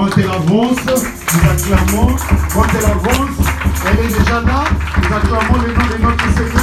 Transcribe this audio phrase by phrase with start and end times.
[0.00, 2.16] Quand elle avance, nous acclamons.
[2.54, 3.36] Quand elle avance,
[3.86, 4.64] elle est déjà là,
[4.96, 6.59] nous acclamons le nom de notre Seigneur.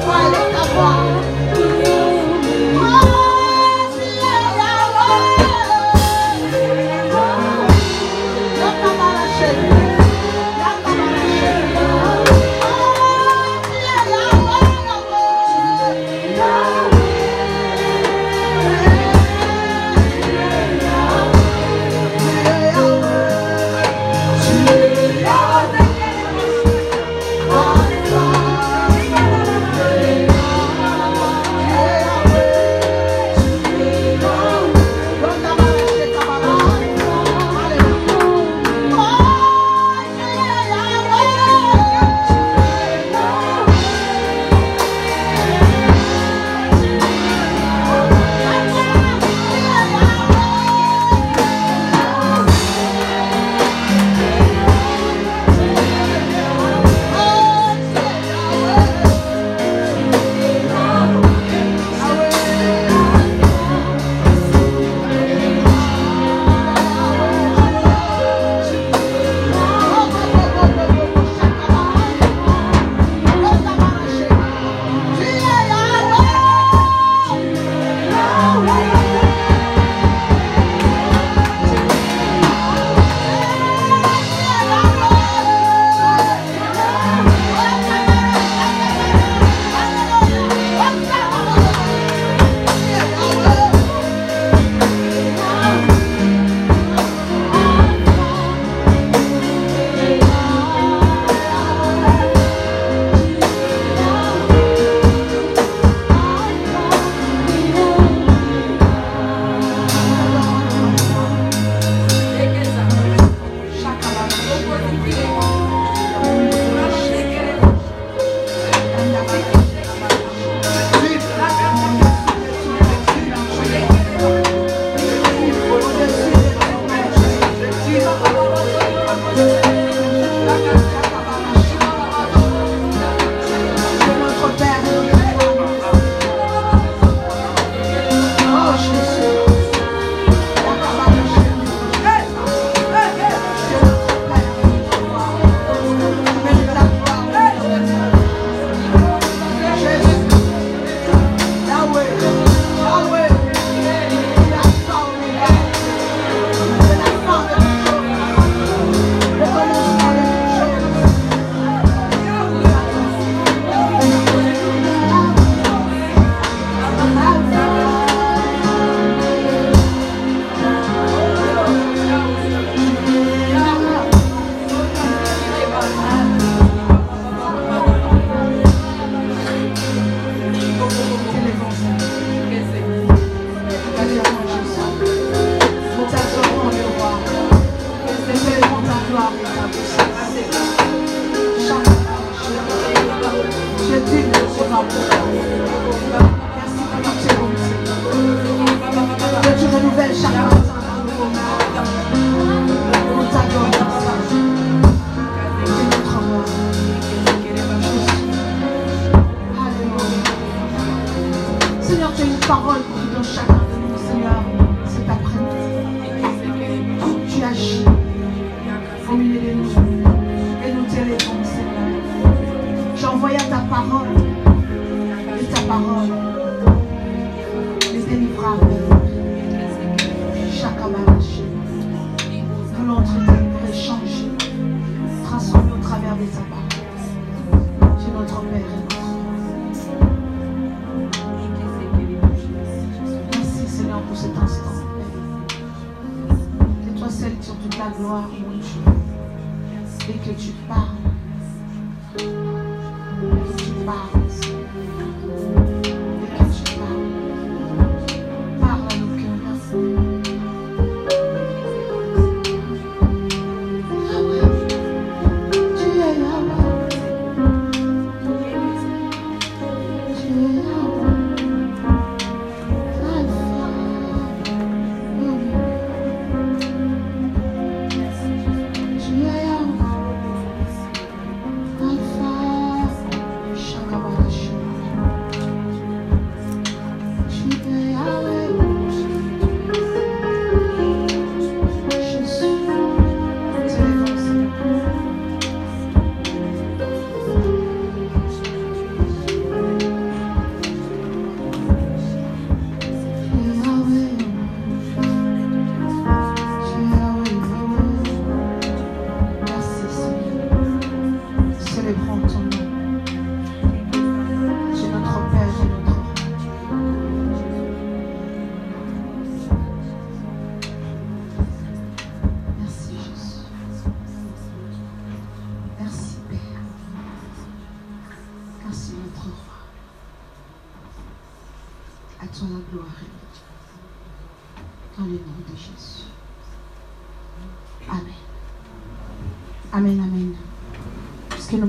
[0.00, 1.09] 快乐的光。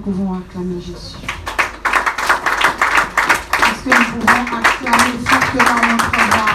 [0.01, 1.17] Pouvons acclamer Jésus
[3.59, 6.47] Est-ce que nous pouvons acclamer fortement notre roi?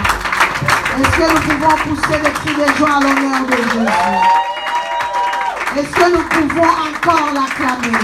[0.99, 3.87] Est-ce que nous pouvons pousser des cris de joie à l'honneur de Jésus?
[5.77, 7.97] Est-ce que nous pouvons encore l'acclamer?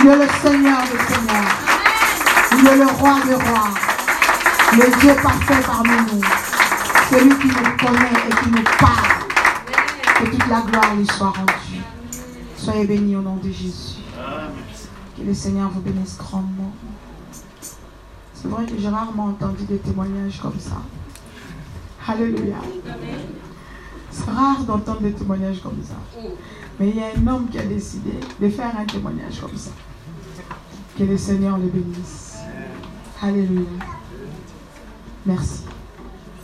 [0.00, 1.54] Il est le Seigneur des Seigneurs.
[2.58, 3.70] Il est le roi des rois.
[4.72, 6.24] Le Dieu parfait parmi nous.
[7.10, 9.08] Celui qui nous connaît et qui nous parle.
[10.18, 11.67] Que toute la gloire lui soit rendue.
[12.84, 13.98] Bénis au nom de Jésus.
[15.16, 16.72] Que le Seigneur vous bénisse grandement.
[18.34, 20.80] C'est vrai que j'ai rarement entendu des témoignages comme ça.
[22.06, 22.56] Alléluia.
[24.10, 25.96] C'est rare d'entendre des témoignages comme ça.
[26.78, 29.70] Mais il y a un homme qui a décidé de faire un témoignage comme ça.
[30.96, 32.36] Que le Seigneur le bénisse.
[33.20, 33.66] Alléluia.
[35.26, 35.64] Merci.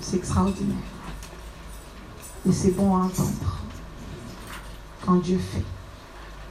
[0.00, 0.76] C'est extraordinaire.
[2.46, 3.60] Et c'est bon à entendre.
[5.06, 5.64] Quand Dieu fait,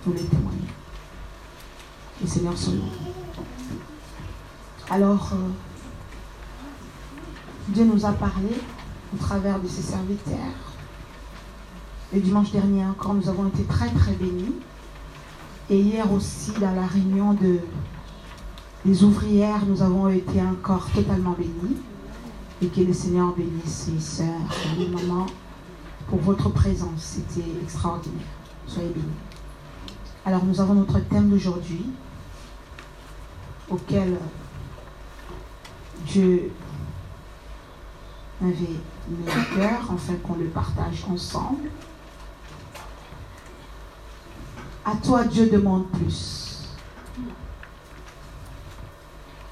[0.06, 0.58] nous les témoignons.
[2.22, 2.84] Le Seigneur soit loué.
[4.90, 5.50] Alors, euh,
[7.70, 8.50] Dieu nous a parlé
[9.14, 10.38] au travers de ses serviteurs.
[12.14, 14.56] Le dimanche dernier encore, nous avons été très très bénis.
[15.70, 17.60] Et hier aussi, dans la réunion de,
[18.86, 21.78] des ouvrières, nous avons été encore totalement bénis.
[22.62, 24.28] Et que le Seigneur bénisse les sœurs
[24.78, 25.26] les mamans
[26.10, 27.00] pour votre présence.
[27.00, 28.28] C'était extraordinaire.
[28.68, 29.33] Soyez bénis.
[30.26, 31.86] Alors nous avons notre thème d'aujourd'hui
[33.70, 34.18] auquel
[36.06, 36.52] Dieu
[38.42, 41.70] avait mis au cœur afin qu'on le partage ensemble.
[44.86, 46.70] À toi Dieu demande plus.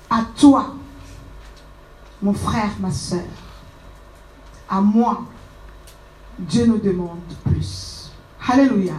[0.10, 0.75] À toi,
[2.22, 3.22] mon frère, ma soeur,
[4.70, 5.22] à moi,
[6.38, 8.12] Dieu nous demande plus.
[8.46, 8.96] Alléluia.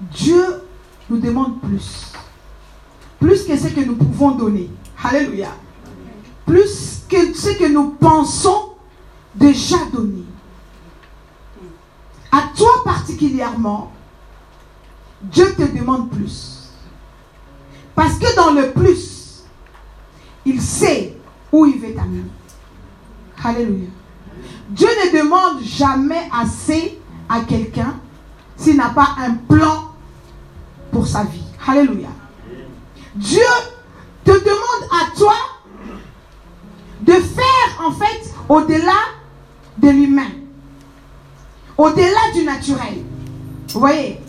[0.00, 0.62] Dieu
[1.10, 2.12] nous demande plus.
[3.18, 4.70] Plus que ce que nous pouvons donner.
[5.02, 5.48] Alléluia.
[6.46, 8.72] Plus que ce que nous pensons
[9.34, 10.24] déjà donner.
[12.30, 13.92] À toi particulièrement,
[15.22, 16.70] Dieu te demande plus.
[17.94, 19.44] Parce que dans le plus,
[20.44, 21.16] il sait
[21.50, 22.24] où il veut t'amener.
[23.42, 23.88] Alléluia.
[24.70, 27.98] Dieu ne demande jamais assez à quelqu'un
[28.56, 29.87] s'il n'a pas un plan
[31.06, 31.42] sa vie.
[31.66, 32.08] Alléluia.
[33.14, 33.42] Dieu
[34.24, 35.34] te demande à toi
[37.02, 38.98] de faire en fait au-delà
[39.78, 40.30] de l'humain,
[41.76, 43.04] au-delà du naturel.
[43.68, 44.20] Vous voyez?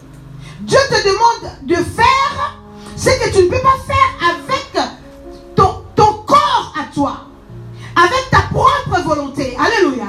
[0.61, 2.59] Dieu te demande de faire
[2.95, 4.89] ce que tu ne peux pas faire avec
[5.55, 7.25] ton, ton corps à toi,
[7.95, 9.57] avec ta propre volonté.
[9.57, 10.07] Alléluia.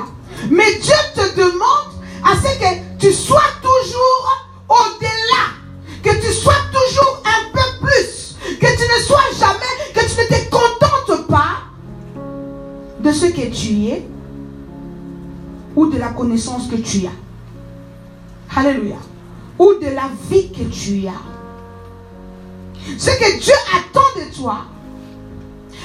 [0.50, 1.92] Mais Dieu te demande
[2.24, 5.19] à ce que tu sois toujours au-delà,
[6.30, 10.50] tu sois toujours un peu plus, que tu ne sois jamais, que tu ne te
[10.50, 11.62] contentes pas
[13.00, 14.06] de ce que tu es
[15.74, 18.56] ou de la connaissance que tu as.
[18.56, 18.96] Alléluia.
[19.58, 21.22] Ou de la vie que tu as.
[22.96, 24.58] Ce que Dieu attend de toi,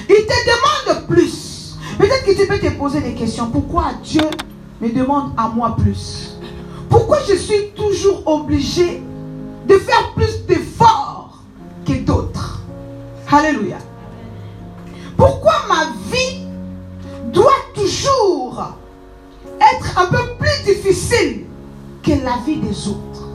[0.08, 1.76] il te demande plus.
[1.98, 3.50] Peut-être que tu peux te poser des questions.
[3.50, 4.24] Pourquoi Dieu
[4.80, 6.38] me demande à moi plus?
[6.90, 9.02] Pourquoi je suis toujours obligé
[9.68, 11.40] de faire plus d'efforts
[11.86, 12.56] que d'autres
[13.36, 13.78] Alléluia.
[15.18, 16.46] Pourquoi ma vie
[17.34, 18.78] doit toujours
[19.60, 21.46] être un peu plus difficile
[22.02, 23.28] que la vie des autres?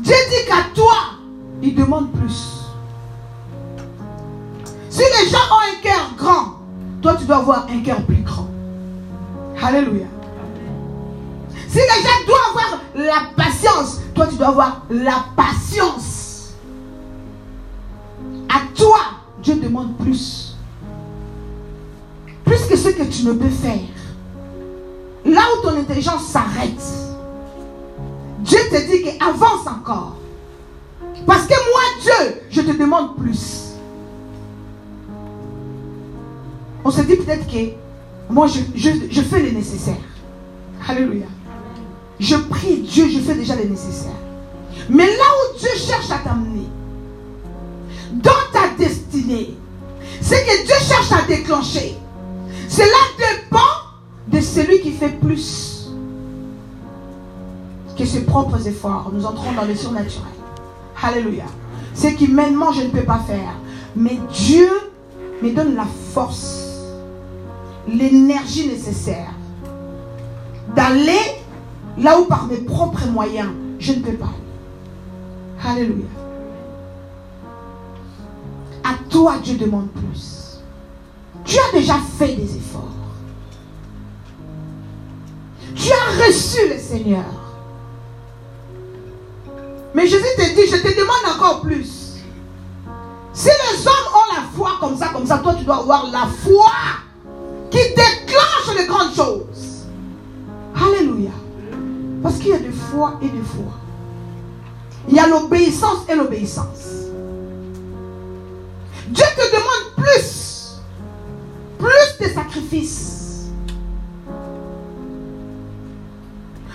[0.00, 0.92] Dieu dit qu'à toi,
[1.62, 2.66] il demande plus.
[4.90, 6.58] Si les gens ont un cœur grand,
[7.00, 8.48] toi tu dois avoir un cœur plus grand.
[9.62, 10.06] Alléluia.
[11.68, 16.52] Si les gens doivent avoir la patience, toi tu dois avoir la patience.
[18.48, 18.98] À toi,
[19.42, 20.56] Dieu demande plus.
[22.44, 23.80] Plus que ce que tu ne peux faire.
[25.24, 26.82] Là où ton intelligence s'arrête,
[28.40, 30.16] Dieu te dit qu'avance encore.
[31.26, 33.62] Parce que moi, Dieu, je te demande plus.
[36.84, 37.72] On se dit peut-être que
[38.28, 39.94] moi, je, je, fais le nécessaire.
[40.88, 41.26] Alléluia.
[42.22, 44.12] Je prie Dieu, je fais déjà le nécessaire.
[44.88, 46.68] Mais là où Dieu cherche à t'amener,
[48.12, 49.56] dans ta destinée,
[50.20, 51.96] c'est que Dieu cherche à déclencher.
[52.68, 52.86] Cela
[53.18, 53.58] dépend
[54.28, 55.90] de celui qui fait plus
[57.98, 59.10] que ses propres efforts.
[59.12, 60.32] Nous entrons dans le surnaturel.
[61.02, 61.46] Alléluia.
[61.92, 63.56] Ce qui maintenant je ne peux pas faire.
[63.96, 64.70] Mais Dieu
[65.42, 66.84] me donne la force,
[67.88, 69.30] l'énergie nécessaire
[70.76, 71.41] d'aller
[71.98, 74.32] là où par mes propres moyens je ne peux pas.
[75.64, 76.06] Alléluia.
[78.84, 80.60] À toi Dieu demande plus.
[81.44, 82.82] Tu as déjà fait des efforts.
[85.74, 87.24] Tu as reçu le Seigneur.
[89.94, 92.02] Mais Jésus te dit, je te demande encore plus.
[93.32, 96.26] Si les hommes ont la foi comme ça, comme ça, toi tu dois avoir la
[96.26, 96.70] foi
[97.70, 99.86] qui déclenche les grandes choses.
[100.74, 101.30] Alléluia.
[102.22, 103.72] Parce qu'il y a de foi et de foi.
[105.08, 107.08] Il y a l'obéissance et l'obéissance.
[109.08, 110.80] Dieu te demande plus.
[111.78, 113.50] Plus de sacrifices.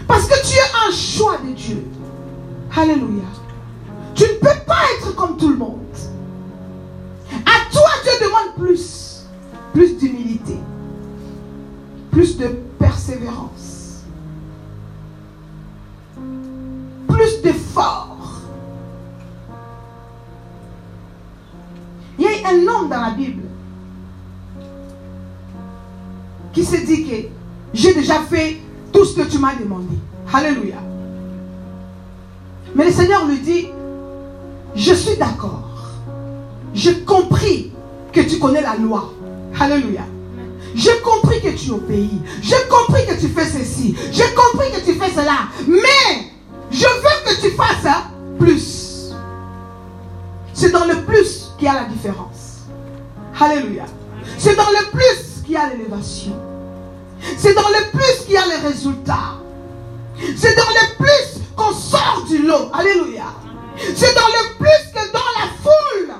[0.05, 1.85] Parce que tu es un choix de Dieu.
[2.75, 3.23] Alléluia.
[4.13, 5.79] Tu ne peux pas être comme tout le monde.
[7.45, 9.23] À toi, Dieu demande plus.
[9.73, 10.57] Plus d'humilité.
[12.11, 12.47] Plus de
[12.79, 13.66] persévérance.
[17.17, 18.15] Plus d'effort.
[22.19, 23.41] Il y a un homme dans la Bible
[26.53, 27.27] qui s'est dit que
[27.73, 28.57] j'ai déjà fait
[28.93, 29.97] tout ce que tu m'as demandé.
[30.31, 30.75] Alléluia.
[32.75, 33.69] Mais le Seigneur lui dit,
[34.75, 35.69] je suis d'accord.
[36.75, 37.71] J'ai compris
[38.13, 39.11] que tu connais la loi.
[39.59, 40.03] Alléluia.
[40.75, 42.21] J'ai compris que tu obéis.
[42.43, 43.95] J'ai compris que tu fais ceci.
[44.11, 45.47] J'ai compris que tu fais cela.
[45.67, 46.26] Mais
[46.71, 48.03] je veux que tu fasses
[48.39, 49.13] plus.
[50.53, 52.63] C'est dans le plus qu'il y a la différence.
[53.39, 53.85] Alléluia.
[54.37, 56.35] C'est dans le plus qu'il y a l'élévation.
[57.37, 59.37] C'est dans le plus qu'il y a les résultats.
[60.35, 62.69] C'est dans le plus qu'on sort du lot.
[62.73, 63.25] Alléluia.
[63.77, 66.15] C'est dans le plus que dans la foule,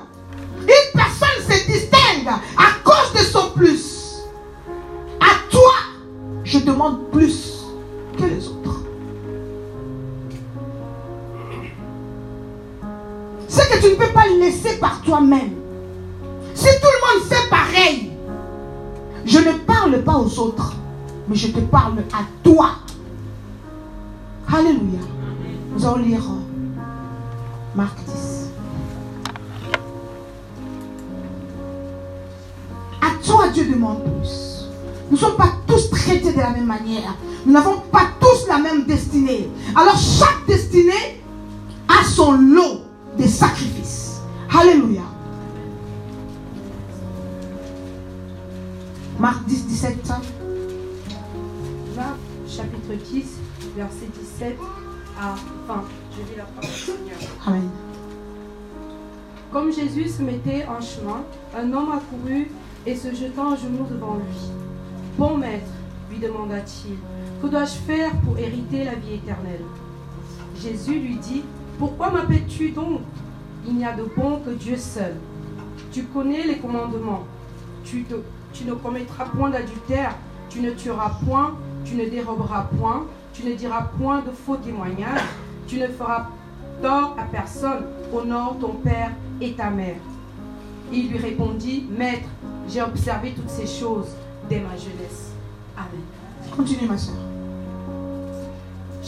[0.62, 4.22] une personne se distingue à cause de son plus.
[5.20, 5.74] À toi,
[6.44, 7.64] je demande plus
[8.16, 8.57] que les autres.
[13.80, 15.52] Tu ne peux pas laisser par toi-même.
[16.54, 18.10] Si tout le monde fait pareil,
[19.24, 20.74] je ne parle pas aux autres,
[21.28, 22.70] mais je te parle à toi.
[24.52, 25.00] Alléluia.
[25.74, 26.76] Nous allons lire euh,
[27.76, 28.50] Marc 10.
[33.00, 34.66] À toi, Dieu demande plus.
[35.10, 37.14] Nous ne sommes pas tous traités de la même manière.
[37.46, 39.48] Nous n'avons pas tous la même destinée.
[39.76, 41.22] Alors chaque destinée
[41.88, 42.87] a son lot
[43.18, 44.20] des sacrifices.
[44.56, 45.02] Alléluia.
[49.18, 50.08] Marc 10, 17.
[51.96, 53.26] Marc chapitre 10,
[53.76, 54.06] verset
[54.38, 54.56] 17
[55.20, 55.34] à
[55.66, 55.84] 20.
[56.12, 57.18] Je lis la parole du Seigneur.
[57.46, 57.68] Amen.
[59.52, 61.22] Comme Jésus se mettait en chemin,
[61.56, 62.48] un homme accourut
[62.86, 64.38] et se jetant à genoux devant lui.
[65.18, 65.66] Bon maître,
[66.10, 66.96] lui demanda-t-il,
[67.42, 69.64] que dois-je faire pour hériter la vie éternelle?
[70.62, 71.42] Jésus lui dit,
[71.78, 73.00] pourquoi m'appelles-tu donc?
[73.66, 75.14] Il n'y a de bon que Dieu seul.
[75.92, 77.24] Tu connais les commandements.
[77.84, 78.14] Tu, te-
[78.52, 80.14] tu ne commettras point d'adultère,
[80.48, 85.20] tu ne tueras point, tu ne déroberas point, tu ne diras point de faux témoignages,
[85.66, 86.26] tu ne feras
[86.82, 89.10] tort à personne, honore ton père
[89.40, 89.96] et ta mère.
[90.92, 92.28] Il lui répondit, Maître,
[92.68, 94.08] j'ai observé toutes ces choses
[94.48, 95.32] dès ma jeunesse.
[95.76, 96.00] Amen.
[96.56, 97.14] Continue, ma soeur.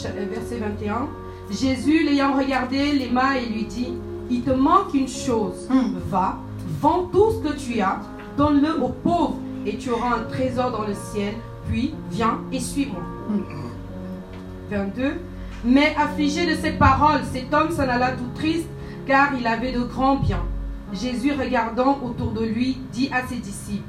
[0.05, 1.07] Euh, Verset 21.
[1.51, 3.93] Jésus, l'ayant regardé, l'aima et lui dit,
[4.29, 5.67] Il te manque une chose.
[5.69, 5.97] Hmm.
[6.09, 6.37] Va,
[6.79, 7.99] vends tout ce que tu as,
[8.37, 11.33] donne-le aux pauvres, et tu auras un trésor dans le ciel.
[11.69, 13.01] Puis, viens et suis-moi.
[14.71, 15.13] 22.
[15.65, 18.67] Mais affligé de ces paroles, cet homme s'en alla tout triste,
[19.05, 20.43] car il avait de grands biens.
[20.93, 23.83] Jésus, regardant autour de lui, dit à ses disciples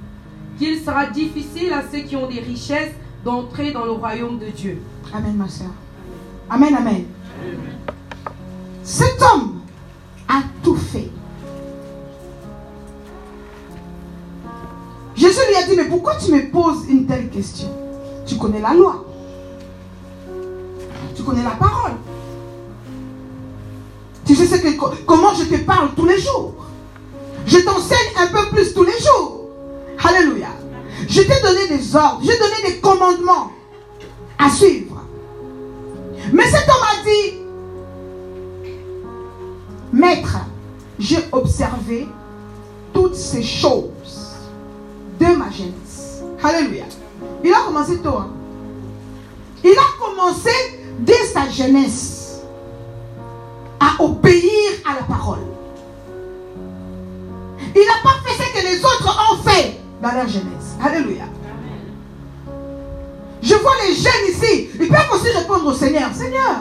[0.59, 2.93] qu'il sera difficile à ceux qui ont des richesses
[3.25, 4.81] d'entrer dans le royaume de Dieu.
[5.13, 5.71] Amen, ma soeur.
[6.51, 7.05] Amen, amen.
[8.83, 9.61] Cet homme
[10.29, 11.09] a tout fait.
[15.15, 17.69] Jésus lui a dit, mais pourquoi tu me poses une telle question?
[18.27, 19.05] Tu connais la loi.
[21.15, 21.93] Tu connais la parole.
[24.27, 26.55] Tu sais que, comment je te parle tous les jours.
[27.47, 29.49] Je t'enseigne un peu plus tous les jours.
[30.03, 30.49] Alléluia.
[31.09, 33.51] Je t'ai donné des ordres, j'ai donné des commandements
[34.39, 34.92] à suivre.
[36.33, 37.39] Mais cet homme a dit,
[39.93, 40.39] Maître,
[40.99, 42.09] j'ai observé
[42.95, 44.37] toutes ces choses
[45.21, 46.23] de ma jeunesse.
[46.43, 46.85] Alléluia.
[47.45, 48.17] Il a commencé tôt.
[48.17, 48.31] hein.
[49.65, 50.51] Il a commencé
[51.01, 52.41] dès sa jeunesse
[53.79, 55.39] à obéir à la parole.
[57.75, 60.77] Il n'a pas fait ce que les autres ont fait dans leur jeunesse.
[60.83, 61.25] Alléluia.
[63.43, 64.71] Je vois les jeunes ici.
[64.81, 66.11] Ils peuvent aussi répondre au Seigneur.
[66.15, 66.61] Seigneur,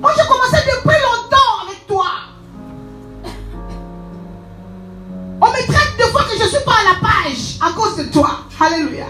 [0.00, 2.06] moi j'ai commencé depuis longtemps avec toi.
[5.40, 7.96] On me traite de fois que je ne suis pas à la page à cause
[7.96, 8.30] de toi.
[8.60, 9.06] Alléluia.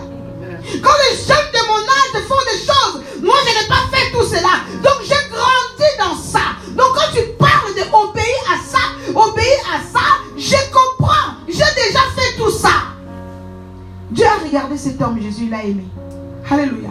[0.82, 4.24] Quand les jeunes de mon âge font des choses, moi je n'ai pas fait tout
[4.24, 4.60] cela.
[4.82, 6.56] Donc j'ai grandi dans ça.
[6.76, 8.78] Donc quand tu parles de obéir à ça,
[9.08, 11.36] obéir à ça, je comprends.
[11.48, 12.92] J'ai déjà fait tout ça.
[14.10, 15.84] Dieu a regardé cet homme, Jésus l'a aimé.
[16.50, 16.90] Alléluia.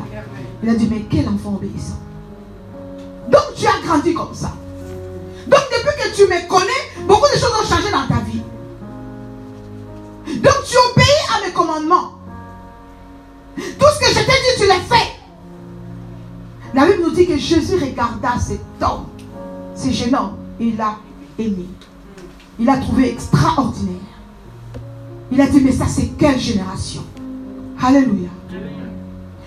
[0.63, 1.99] Il a dit, mais quel enfant obéissant.
[3.29, 4.53] Donc tu as grandi comme ça.
[5.47, 8.41] Donc depuis que tu me connais, beaucoup de choses ont changé dans ta vie.
[10.39, 12.13] Donc tu obéis à mes commandements.
[13.55, 15.11] Tout ce que je t'ai dit, tu l'as fait.
[16.73, 19.07] La Bible nous dit que Jésus regarda cet homme,
[19.75, 20.95] ce jeune homme, et il l'a
[21.37, 21.65] aimé.
[22.59, 23.95] Il l'a trouvé extraordinaire.
[25.31, 27.03] Il a dit, mais ça c'est quelle génération
[27.81, 28.29] Alléluia.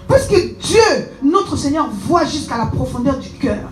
[0.09, 3.69] Puisque Dieu, notre Seigneur, voit jusqu'à la profondeur du cœur.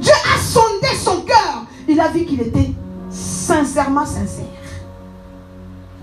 [0.00, 1.64] Dieu a sondé son cœur.
[1.88, 2.70] Il a vu qu'il était
[3.10, 4.44] sincèrement sincère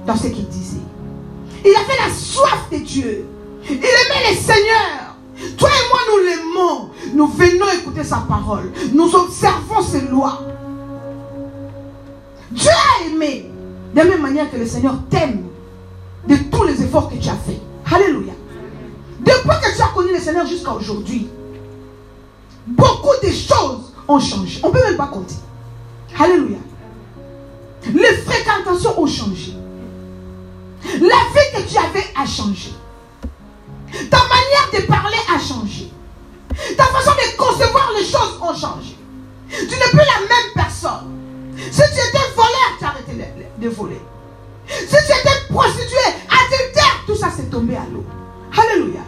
[0.06, 0.78] dans ce qu'il disait.
[1.64, 3.26] Il avait la soif de Dieu.
[3.70, 5.16] Il aimait le Seigneur.
[5.58, 6.90] Toi et moi, nous l'aimons.
[7.14, 8.72] Nous venons écouter sa parole.
[8.94, 10.42] Nous observons ses lois.
[12.52, 13.52] Dieu a aimé.
[13.94, 15.46] De la même manière que le Seigneur t'aime
[16.28, 17.60] de tous les efforts que tu as fait.
[17.94, 18.34] Alléluia.
[19.28, 21.28] Depuis que tu as connu le Seigneur jusqu'à aujourd'hui,
[22.66, 24.62] beaucoup de choses ont changé.
[24.64, 25.36] On ne peut même pas compter.
[26.18, 26.58] Alléluia.
[27.94, 29.54] Les fréquentations ont changé.
[30.84, 32.74] La vie que tu avais a changé.
[34.10, 35.92] Ta manière de parler a changé.
[36.78, 38.98] Ta façon de concevoir les choses ont changé.
[39.50, 41.18] Tu n'es plus la même personne.
[41.58, 43.12] Si tu étais voleur, tu as arrêté
[43.60, 44.02] de, voler.
[44.68, 48.06] Si tu étais prostituée, adultère, tout ça c'est tombé à l'eau.
[48.58, 49.02] Alléluia.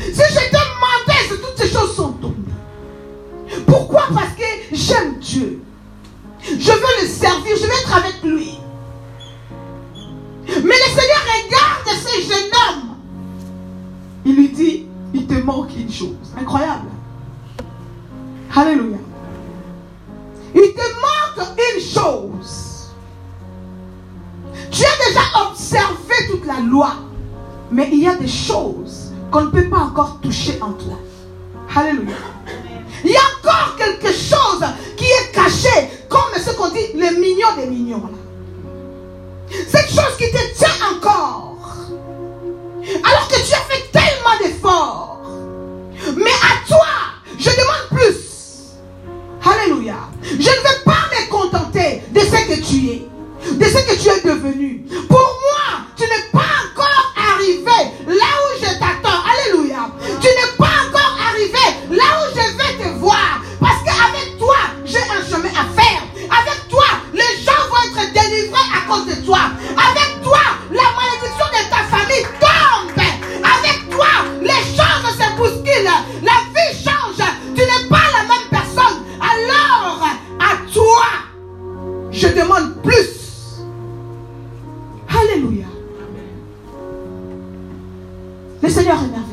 [0.00, 2.36] Si j'étais menteuse, toutes ces choses sont tombées.
[3.66, 4.04] Pourquoi?
[4.14, 5.62] Parce que j'aime Dieu.
[6.42, 8.58] Je veux le servir, je veux être avec lui.
[10.46, 12.96] Mais le Seigneur regarde ce jeune homme.
[14.24, 16.16] Il lui dit, il te manque une chose.
[16.38, 16.88] Incroyable.
[18.54, 18.98] Alléluia.
[20.54, 22.90] Il te manque une chose.
[24.70, 26.94] Tu as déjà observé toute la loi.
[27.70, 28.99] Mais il y a des choses
[29.30, 30.98] qu'on ne peut pas encore toucher en toi.
[31.74, 32.16] Alléluia.
[33.04, 34.64] Il y a encore quelque chose
[34.96, 38.10] qui est caché, comme ce qu'on dit, le mignon des mignons.
[39.68, 41.58] Cette chose qui te tient encore.
[43.04, 45.20] Alors que tu as fait tellement d'efforts.
[46.16, 46.86] Mais à toi,
[47.38, 48.16] je demande plus.
[49.44, 49.96] Alléluia.
[50.22, 53.08] Je ne veux pas me contenter de ce que tu es,
[53.52, 54.86] de ce que tu es devenu.
[55.08, 58.49] Pour moi, tu n'es pas encore arrivé là où
[68.58, 69.38] à cause de toi.
[69.70, 73.02] Avec toi, la malédiction de ta famille tombe.
[73.42, 74.06] Avec toi,
[74.40, 75.98] les choses se bousculent.
[76.22, 77.24] La vie change.
[77.54, 79.04] Tu n'es pas la même personne.
[79.20, 80.06] Alors,
[80.38, 81.06] à toi,
[82.10, 83.60] je demande plus.
[85.08, 85.66] Alléluia.
[88.62, 89.29] Le Seigneur est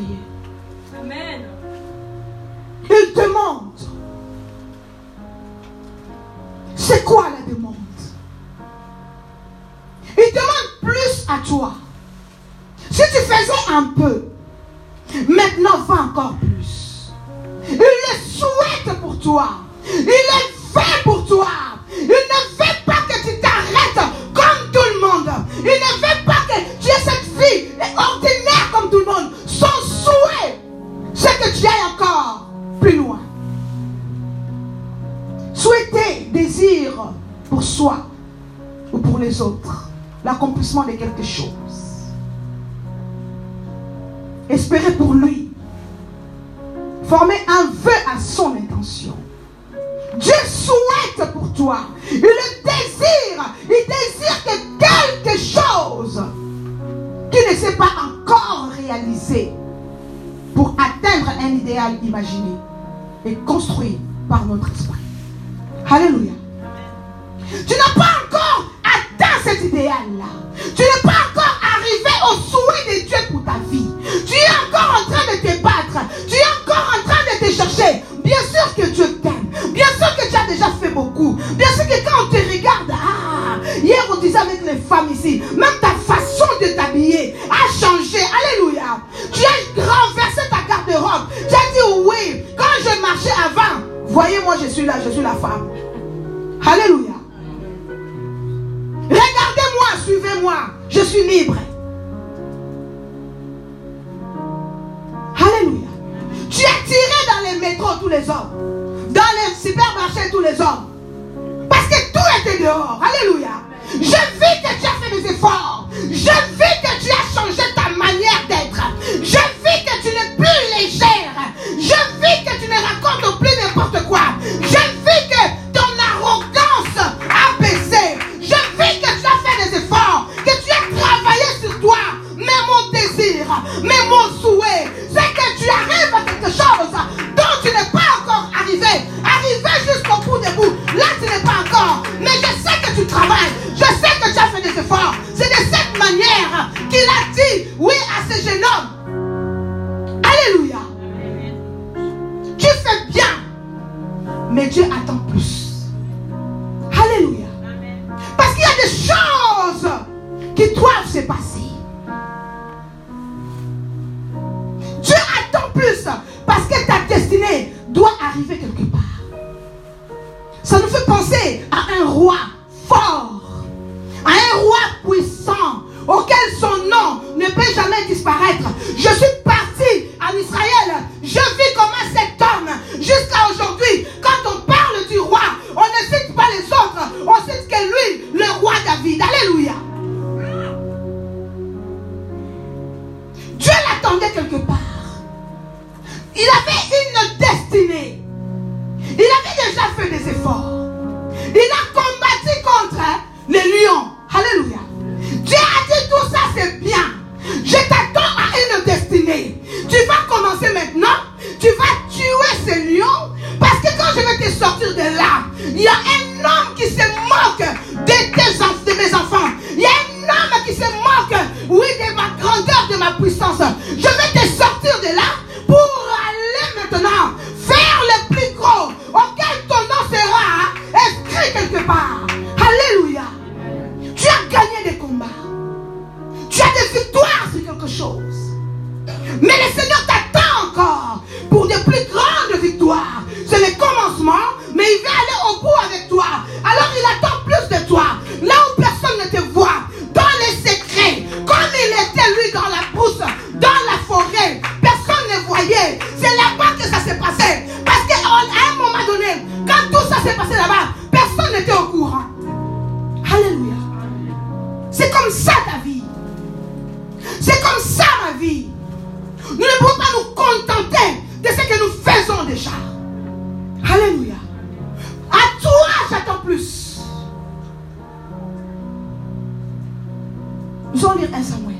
[280.93, 281.75] Nous allons lire un Samuel.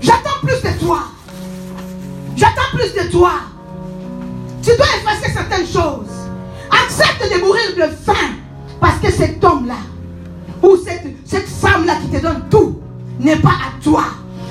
[0.00, 1.00] J'attends plus de toi.
[2.36, 3.32] J'attends plus de toi.
[4.62, 6.08] Tu dois effacer certaines choses.
[6.70, 8.34] Accepte de mourir de faim.
[8.80, 9.76] Parce que cet homme-là,
[10.62, 12.80] ou cette, cette femme-là qui te donne tout,
[13.18, 14.04] n'est pas à toi.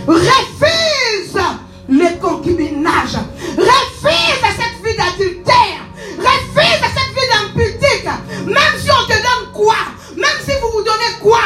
[0.07, 1.39] Refuse
[1.87, 3.17] le concubinage.
[3.57, 5.81] Refuse cette vie d'adultère.
[6.17, 8.05] Refuse cette vie d'impudique.
[8.45, 9.75] Même si on te donne quoi,
[10.15, 11.39] même si vous vous donnez quoi,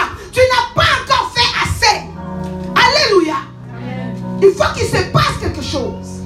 [4.84, 6.24] qu'il se passe quelque chose.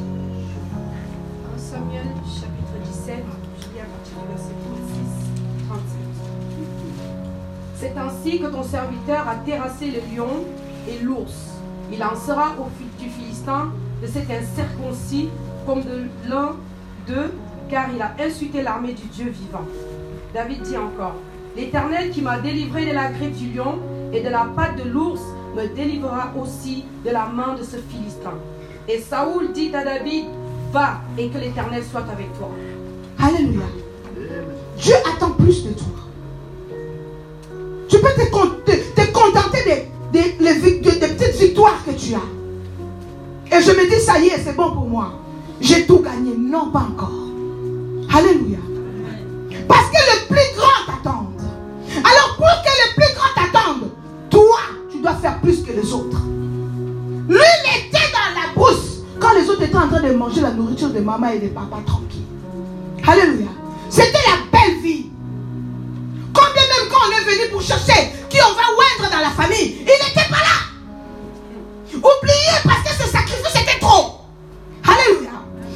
[1.56, 3.16] 1 Samuel chapitre 17,
[3.60, 5.84] je lis à partir du verset 36, 37.
[7.76, 10.46] C'est ainsi que ton serviteur a terrassé le lion
[10.90, 11.60] et l'ours.
[11.92, 15.30] Il en sera au fil du Philistin de cet incirconcis
[15.66, 16.56] comme de l'un
[17.08, 17.34] d'eux,
[17.70, 19.66] car il a insulté l'armée du Dieu vivant.
[20.34, 21.16] David dit encore,
[21.56, 23.80] L'Éternel qui m'a délivré de la griffe du lion
[24.14, 25.22] et de la patte de l'ours
[25.56, 28.34] me délivrera aussi de la main de ce Philistin.
[28.88, 30.26] Et Saoul dit à David,
[30.72, 32.50] Va et que l'Éternel soit avec toi.
[33.20, 33.66] Alléluia.
[34.78, 35.88] Dieu attend plus de toi.
[37.88, 43.56] Tu peux te, con- te- te contenter des petites victoires que tu as.
[43.58, 45.14] Et je me dis, ça y est, c'est bon pour moi.
[45.62, 46.36] J'ai tout gagné.
[46.38, 47.12] Non, pas encore.
[48.14, 48.58] Alléluia.
[49.68, 51.32] Parce que le plus grand t'attend.
[51.98, 53.90] Alors pour que le plus grand t'attende,
[54.30, 54.60] toi,
[54.98, 56.18] tu dois faire plus que les autres.
[57.30, 60.52] Lui, il était dans la brousse quand les autres étaient en train de manger la
[60.52, 62.26] nourriture de maman et de papa tranquille.
[63.06, 63.50] Alléluia.
[63.90, 65.12] C'était la belle vie.
[66.34, 69.78] Combien même quand on est venu pour chercher qui on va oindre dans la famille,
[69.82, 70.58] il n'était pas là.
[71.94, 74.22] Oubliez parce que ce sacrifice était trop.
[74.84, 75.32] Alléluia.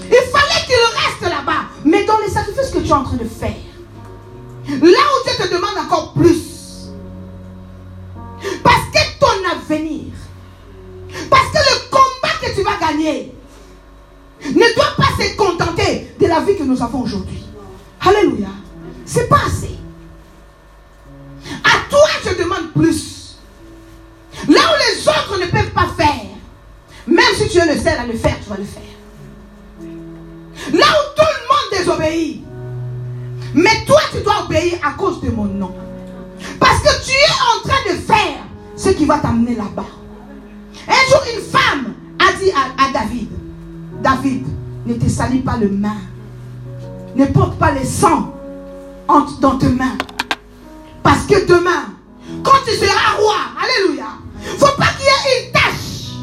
[0.07, 1.69] Il fallait qu'il reste là-bas.
[1.85, 3.55] Mais dans les sacrifices que tu es en train de faire,
[4.67, 6.50] là où Dieu te demande encore plus,
[13.01, 17.43] ne doit pas se contenter de la vie que nous avons aujourd'hui.
[17.99, 18.49] Alléluia.
[19.05, 19.77] C'est pas assez.
[21.63, 23.37] À toi, je demande plus.
[24.47, 26.25] Là où les autres ne peuvent pas faire,
[27.07, 28.81] même si tu es le seul à le faire, tu vas le faire.
[30.73, 32.43] Là où tout le monde désobéit,
[33.53, 35.75] mais toi, tu dois obéir à cause de mon nom.
[36.59, 38.37] Parce que tu es en train de faire
[38.75, 39.85] ce qui va t'amener là-bas.
[40.87, 41.93] Un jour, une femme
[42.49, 43.29] à, David,
[44.01, 44.45] David,
[44.85, 45.97] ne te salis pas le main.
[47.15, 48.33] Ne porte pas le sang
[49.07, 49.97] entre- dans tes mains.
[51.03, 51.85] Parce que demain,
[52.43, 54.05] quand tu seras roi, alléluia,
[54.57, 56.15] faut pas qu'il y ait une tache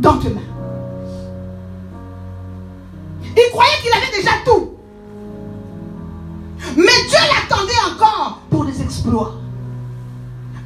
[0.00, 0.40] dans tes mains.
[3.36, 4.70] Il croyait qu'il avait déjà tout.
[6.76, 9.34] Mais Dieu l'attendait encore pour des exploits.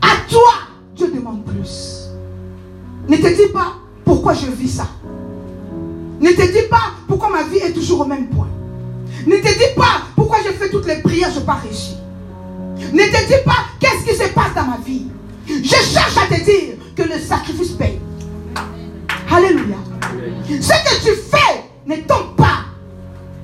[0.02, 0.52] À toi,
[0.96, 2.09] Dieu demande plus.
[3.09, 3.74] Ne te dis pas
[4.28, 4.86] pourquoi je vis ça?
[6.20, 8.48] Ne te dis pas pourquoi ma vie est toujours au même point.
[9.26, 11.58] Ne te dis pas pourquoi je fais toutes les prières, je n'ai pas.
[12.92, 15.06] Ne te dis pas qu'est-ce qui se passe dans ma vie.
[15.46, 17.98] Je cherche à te dire que le sacrifice paye.
[19.30, 19.76] Alléluia.
[20.46, 22.66] Ce que tu fais ne tombe pas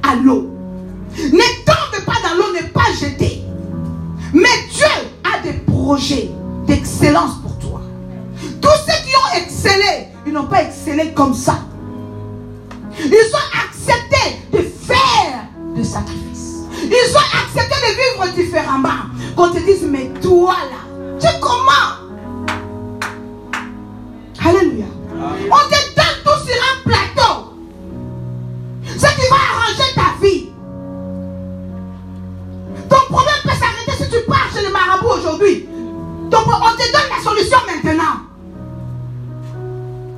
[0.03, 0.51] à l'eau.
[1.17, 3.43] Ne tombe pas dans l'eau, n'est pas jeté.
[4.35, 4.85] Mais Dieu
[5.25, 6.29] a des projets
[6.67, 7.37] d'excellence
[11.15, 11.59] comme ça.
[12.99, 16.63] Ils ont accepté de faire des sacrifices.
[16.85, 19.11] Ils ont accepté de vivre différemment.
[19.37, 21.71] Qu'on te dise, mais toi là, tu es comment
[24.45, 24.85] Alléluia.
[25.51, 25.84] On te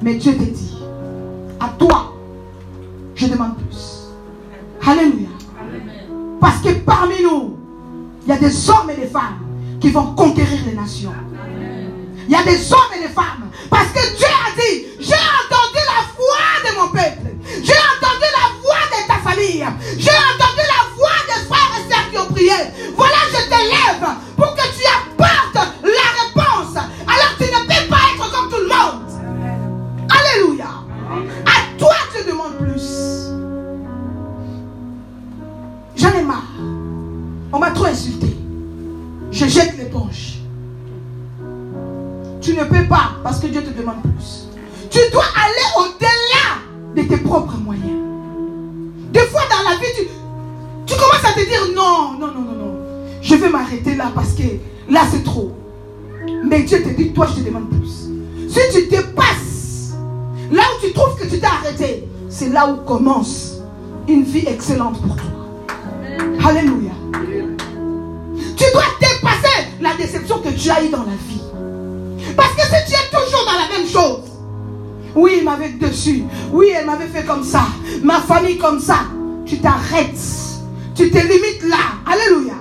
[0.07, 0.79] Mais Dieu te dit,
[1.59, 2.15] à toi,
[3.17, 4.07] je demande plus.
[4.89, 5.27] Alléluia.
[6.41, 7.59] Parce que parmi nous,
[8.23, 9.41] il y a des hommes et des femmes
[9.81, 11.13] qui vont conquérir les nations.
[12.29, 13.51] Il y a des hommes et des femmes.
[13.69, 17.35] Parce que Dieu a dit, j'ai entendu la voix de mon peuple.
[17.65, 19.67] J'ai entendu la voix de ta famille.
[19.99, 22.53] J'ai entendu la voix des frères et sœurs qui ont prié.
[22.97, 24.26] Voilà, je t'élève pour
[37.57, 38.37] On m'a trop insulté.
[39.33, 40.41] Je jette l'éponge.
[42.43, 44.49] Tu ne peux pas parce que Dieu te demande plus.
[44.91, 47.97] Tu dois aller au-delà de tes propres moyens.
[49.11, 50.07] Des fois dans la vie, tu,
[50.85, 52.75] tu commences à te dire non, non, non, non, non.
[53.23, 54.43] Je vais m'arrêter là parce que
[54.91, 55.51] là c'est trop.
[56.45, 58.11] Mais Dieu te dit, toi je te demande plus.
[58.51, 59.95] Si tu dépasses
[60.53, 63.63] là où tu trouves que tu t'es arrêté, c'est là où commence
[64.09, 65.36] une vie excellente pour toi.
[66.47, 66.93] Alléluia.
[68.57, 71.41] Tu dois dépasser la déception que tu as eue dans la vie.
[72.37, 74.31] Parce que si tu es toujours dans la même chose,
[75.17, 77.63] oui, il m'avait dessus, oui, elle m'avait fait comme ça,
[78.05, 78.99] ma famille comme ça,
[79.45, 80.21] tu t'arrêtes.
[80.95, 81.79] Tu te limites là.
[82.07, 82.55] Alléluia.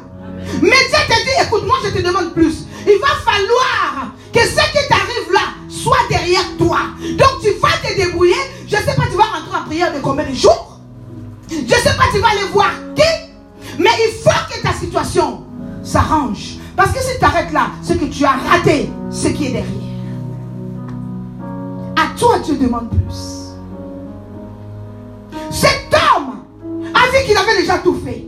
[0.63, 2.65] Mais Dieu te dit, écoute, moi je te demande plus.
[2.87, 6.79] Il va falloir que ce qui t'arrive là soit derrière toi.
[7.19, 8.33] Donc tu vas te débrouiller.
[8.67, 10.79] Je ne sais pas, tu vas rentrer en prière de combien de jours?
[11.51, 13.24] Je ne sais pas, tu vas aller voir qui?
[13.79, 15.43] Mais il faut que ta situation
[15.83, 16.57] s'arrange.
[16.75, 19.85] Parce que si tu arrêtes là, c'est que tu as raté ce qui est derrière.
[21.95, 23.53] À toi, tu demandes plus.
[25.51, 26.39] Cet homme
[26.93, 28.25] a vu qu'il avait déjà tout fait.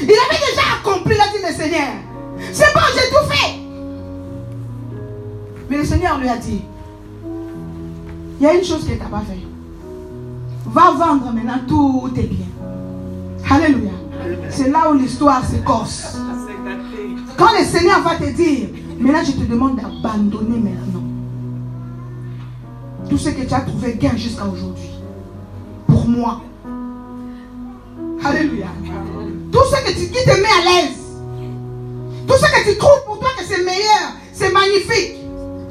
[0.00, 1.88] Il avait déjà accompli la dit le Seigneur.
[2.52, 3.58] C'est bon, j'ai tout fait.
[5.68, 6.62] Mais le Seigneur lui a dit,
[8.40, 9.42] il y a une chose que tu pas fait.
[10.66, 12.47] Va vendre maintenant tous tes biens.
[13.50, 13.90] Alléluia.
[14.50, 16.18] C'est là où l'histoire se corse.
[17.36, 18.68] Quand le Seigneur va te dire,
[18.98, 21.02] maintenant je te demande d'abandonner maintenant.
[23.08, 24.90] Tout ce que tu as trouvé gain jusqu'à aujourd'hui.
[25.86, 26.40] Pour moi.
[28.24, 28.66] Alléluia.
[29.52, 30.98] Tout ce que tu, qui te met à l'aise.
[32.26, 35.16] Tout ce que tu trouves pour toi que c'est meilleur, c'est magnifique.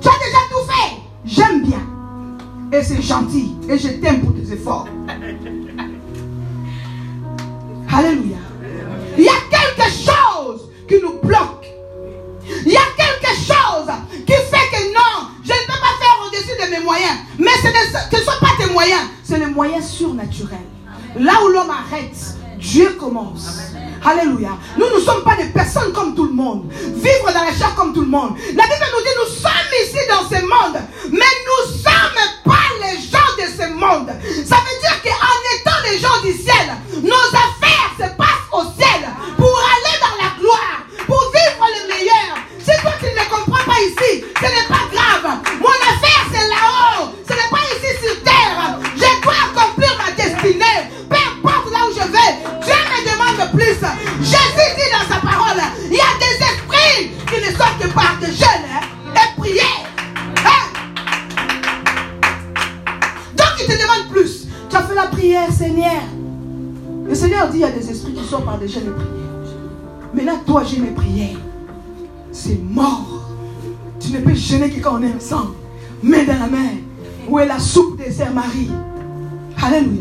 [0.01, 0.97] Tu as déjà tout fait.
[1.25, 1.81] J'aime bien.
[2.71, 3.55] Et c'est gentil.
[3.69, 4.87] Et je t'aime pour tes efforts.
[7.91, 8.37] Alléluia.
[9.17, 11.65] Il y a quelque chose qui nous bloque.
[12.65, 13.91] Il y a quelque chose
[14.25, 17.17] qui fait que non, je ne peux pas faire au-dessus de mes moyens.
[17.39, 20.59] Mais ce ne sont pas tes moyens, c'est les moyens surnaturels.
[21.17, 22.15] Là où l'homme arrête,
[22.59, 23.71] Dieu commence.
[24.03, 24.51] Alléluia.
[24.77, 26.71] Nous ne sommes pas des personnes comme tout le monde.
[26.71, 28.35] Vivre dans la chair comme tout le monde.
[28.55, 29.51] La Bible nous dit nous sommes
[29.83, 30.81] ici dans ce monde.
[31.11, 34.09] Mais nous ne sommes pas les gens de ce monde.
[34.45, 37.36] Ça veut dire qu'en étant les gens du ciel, nos
[78.37, 78.69] Marie
[79.63, 79.96] Alléluia.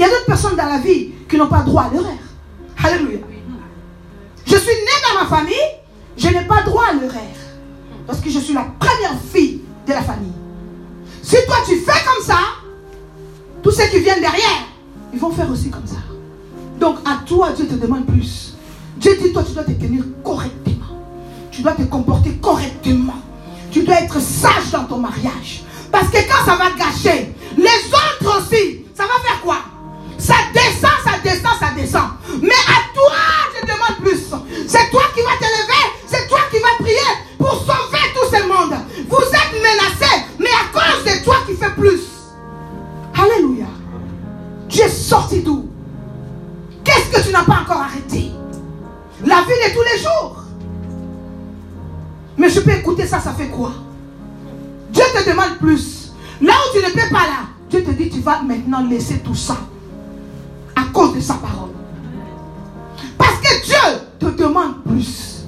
[0.00, 2.16] Il y a d'autres personnes dans la vie qui n'ont pas droit à l'erreur.
[2.82, 3.18] Alléluia.
[4.46, 5.54] Je suis née dans ma famille,
[6.16, 7.20] je n'ai pas droit à l'erreur.
[8.06, 10.32] Parce que je suis la première fille de la famille.
[11.22, 12.38] Si toi tu fais comme ça,
[13.62, 14.64] tous ceux qui viennent derrière,
[15.12, 15.98] ils vont faire aussi comme ça.
[16.78, 18.54] Donc à toi, Dieu te demande plus.
[18.96, 20.96] Dieu dit, toi, tu dois te tenir correctement.
[21.50, 23.20] Tu dois te comporter correctement.
[23.70, 25.62] Tu dois être sage dans ton mariage.
[25.92, 29.56] Parce que quand ça va gâcher, les autres aussi, ça va faire quoi?
[32.42, 33.16] Mais à toi,
[33.54, 34.26] je demande plus.
[34.66, 35.84] C'est toi qui vas t'élever.
[36.06, 36.98] C'est toi qui vas prier
[37.38, 38.78] pour sauver tout ce monde.
[39.08, 42.00] Vous êtes menacés, mais à cause de toi qui fais plus.
[43.14, 43.66] Alléluia.
[44.68, 45.68] Tu es sorti d'où?
[46.84, 48.30] Qu'est-ce que tu n'as pas encore arrêté?
[49.24, 50.36] La vie de tous les jours.
[52.36, 53.72] Mais je peux écouter ça, ça fait quoi?
[54.90, 56.12] Dieu te demande plus.
[56.40, 59.34] Là où tu ne peux pas là, Dieu te dit tu vas maintenant laisser tout
[59.34, 59.56] ça
[60.80, 61.70] à cause de sa parole.
[63.18, 65.44] Parce que Dieu te demande plus.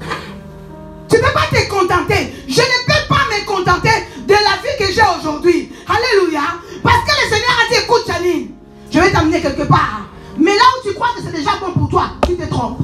[1.09, 2.35] Tu ne peux pas te contenter.
[2.49, 5.73] Je ne peux pas me contenter de la vie que j'ai aujourd'hui.
[5.87, 6.43] Alléluia.
[6.83, 8.49] Parce que le Seigneur a dit, écoute Janine,
[8.91, 10.03] je vais t'amener quelque part.
[10.39, 12.81] Mais là où tu crois que c'est déjà bon pour toi, tu te trompes.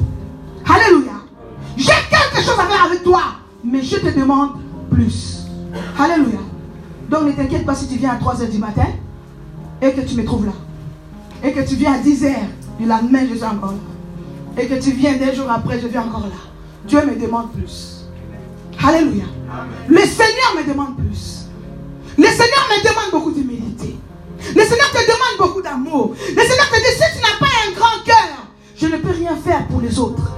[0.67, 1.13] Alléluia.
[1.77, 3.21] J'ai quelque chose à faire avec toi,
[3.63, 4.51] mais je te demande
[4.91, 5.39] plus.
[5.97, 6.39] Alléluia.
[7.09, 8.87] Donc ne t'inquiète pas si tu viens à 3h du matin
[9.81, 10.51] et que tu me trouves là.
[11.43, 12.35] Et que tu viens à 10h
[12.79, 14.61] du lendemain, je suis encore là.
[14.61, 16.35] Et que tu viens des jours après, je viens encore là.
[16.85, 18.05] Dieu me demande plus.
[18.83, 19.25] Alléluia.
[19.87, 21.45] Le Seigneur me demande plus.
[22.17, 23.95] Le Seigneur me demande beaucoup d'humilité.
[24.55, 26.13] Le Seigneur te demande beaucoup d'amour.
[26.17, 29.35] Le Seigneur te dit, si tu n'as pas un grand cœur, je ne peux rien
[29.35, 30.31] faire pour les autres.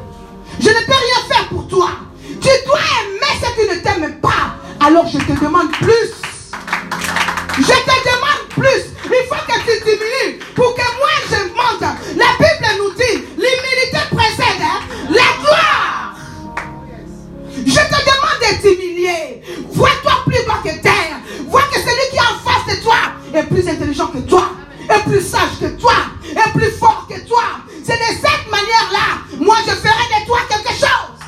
[0.60, 1.89] Je ne peux rien faire pour toi.
[2.28, 4.56] Tu dois aimer ce qui ne t'aime pas.
[4.80, 6.12] Alors je te demande plus.
[7.58, 8.91] Je te demande plus.
[9.14, 11.91] Il faut que tu diminues pour que moi je monte.
[12.16, 16.16] La Bible nous dit, l'humilité précède hein, la gloire.
[17.57, 19.41] Je te demande de t'humilier.
[19.72, 21.20] Vois-toi plus bas que terre.
[21.47, 22.95] Vois que celui qui est en face de toi
[23.34, 24.49] est plus intelligent que toi,
[24.89, 25.93] est plus sage que toi,
[26.32, 27.43] est plus fort que toi.
[27.84, 31.20] C'est de cette manière-là, moi je ferai de toi quelque chose.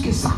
[0.00, 0.30] Que ça.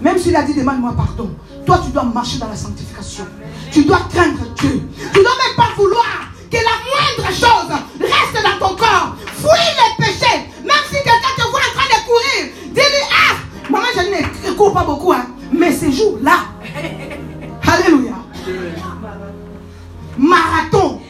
[0.00, 1.30] Même s'il a dit demande-moi pardon.
[1.66, 3.26] Toi, tu dois marcher dans la sanctification.
[3.70, 4.82] Tu dois craindre Dieu.
[5.12, 6.04] Tu dois même pas vouloir
[6.50, 9.14] que la moindre chose reste dans ton corps.
[9.36, 10.46] Fuis les péchés.
[10.64, 13.36] Même si quelqu'un te voit en train de courir, dis-lui Ah,
[13.70, 16.38] maman, je ne cours pas beaucoup, hein, mais ces jours-là,
[17.70, 18.14] Alléluia.
[20.18, 21.00] Marathon.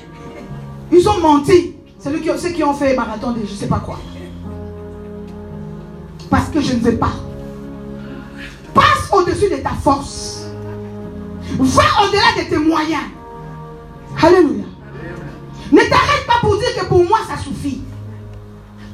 [0.92, 1.76] Ils ont menti.
[1.98, 3.98] C'est ceux qui ont fait marathon de je ne sais pas quoi.
[6.28, 7.12] Parce que je ne veux pas.
[12.70, 13.02] Moyens.
[14.22, 14.64] Alléluia.
[15.72, 17.82] Ne t'arrête pas pour dire que pour moi ça suffit.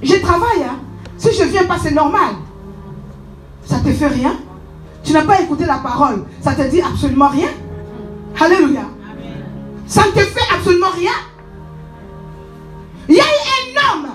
[0.03, 0.65] Je travaille.
[0.65, 0.79] Hein.
[1.17, 2.35] Si je viens pas, c'est normal.
[3.65, 4.35] Ça te fait rien?
[5.03, 6.25] Tu n'as pas écouté la parole.
[6.41, 7.49] Ça te dit absolument rien?
[8.39, 8.83] Alléluia.
[9.87, 11.13] Ça ne te fait absolument rien?
[13.09, 14.09] Il y a un homme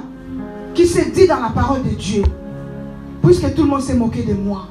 [0.74, 2.24] qui s'est dit dans la parole de Dieu,
[3.24, 4.68] puisque tout le monde s'est moqué de moi,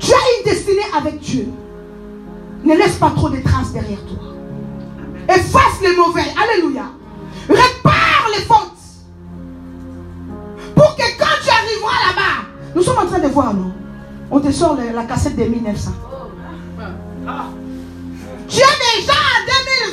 [0.00, 1.48] tu as une destinée avec Dieu.
[2.66, 4.18] Ne laisse pas trop de traces derrière toi.
[5.28, 6.24] Efface les mauvais.
[6.36, 6.86] Alléluia.
[7.48, 8.72] Répare les fautes.
[10.74, 13.70] Pour que quand tu arriveras là-bas, nous sommes en train de voir, non?
[14.32, 15.92] On te sort la, cassette de 1900.
[18.48, 19.40] Tu es déjà en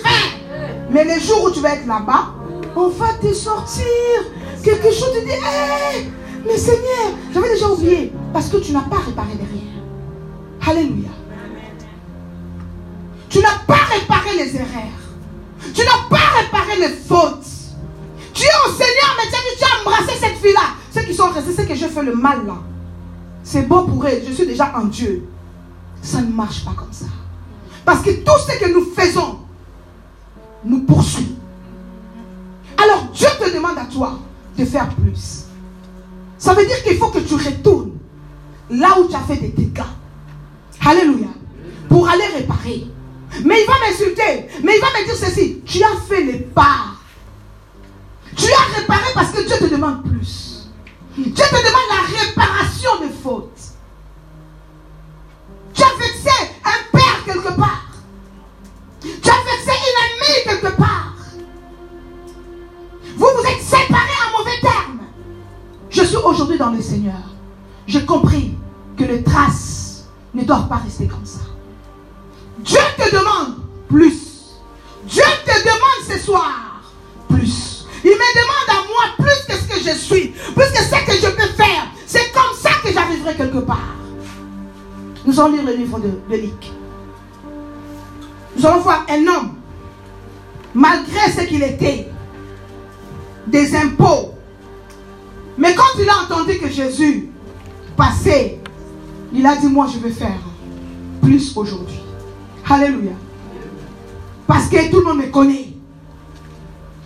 [0.01, 0.89] 2020.
[0.89, 2.34] Mais le jour où tu vas être là-bas,
[2.76, 3.86] on va te sortir
[4.63, 5.11] quelque chose.
[5.13, 6.09] Tu dis, Hé,
[6.43, 8.11] mais Seigneur, j'avais déjà oublié.
[8.34, 9.61] Parce que tu n'as pas réparé derrière.
[10.67, 11.09] Alléluia.
[13.34, 14.99] Tu n'as pas réparé les erreurs.
[15.73, 17.47] Tu n'as pas réparé les fautes.
[18.31, 20.75] Tu es au Seigneur, mais tu as embrassé cette fille-là.
[20.93, 22.57] Ceux qui sont restés, c'est que je fais le mal là.
[23.43, 24.21] C'est bon pour eux.
[24.23, 25.27] Je suis déjà en Dieu.
[26.03, 27.07] Ça ne marche pas comme ça.
[27.84, 29.39] Parce que tout ce que nous faisons
[30.63, 31.36] nous poursuit.
[32.77, 34.19] Alors Dieu te demande à toi
[34.59, 35.45] de faire plus.
[36.38, 37.93] Ça veut dire qu'il faut que tu retournes
[38.69, 39.81] là où tu as fait des dégâts.
[40.86, 41.29] Alléluia.
[41.89, 42.93] Pour aller réparer.
[43.43, 44.47] Mais il va m'insulter.
[44.63, 45.61] Mais il va me dire ceci.
[45.65, 47.01] Tu as fait les parts.
[48.36, 50.69] Tu as réparé parce que Dieu te demande plus.
[51.17, 53.59] Dieu te demande la réparation des fautes.
[55.73, 57.88] Tu as vexé un père quelque part.
[59.01, 61.13] Tu as vexé une amie quelque part.
[63.15, 64.99] Vous vous êtes séparés en mauvais termes.
[65.89, 67.21] Je suis aujourd'hui dans le Seigneur.
[67.86, 68.55] J'ai compris
[68.97, 71.39] que les traces ne doivent pas rester comme ça.
[72.64, 73.55] Dieu te demande
[73.89, 74.20] plus.
[75.05, 76.82] Dieu te demande ce soir
[77.28, 77.86] plus.
[78.03, 81.14] Il me demande à moi plus que ce que je suis, plus que ce que
[81.14, 81.88] je peux faire.
[82.05, 83.95] C'est comme ça que j'arriverai quelque part.
[85.26, 86.49] Nous allons lire le livre de, de.
[88.55, 89.55] Nous allons voir un homme,
[90.74, 92.09] malgré ce qu'il était,
[93.47, 94.36] des impôts.
[95.57, 97.30] Mais quand il a entendu que Jésus
[97.97, 98.59] passait,
[99.34, 100.39] il a dit, moi je vais faire
[101.22, 102.03] plus aujourd'hui.
[102.74, 103.11] Alléluia.
[104.47, 105.67] Parce que tout le monde me connaît.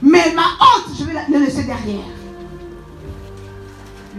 [0.01, 2.05] Mais ma honte, je vais la la laisser derrière.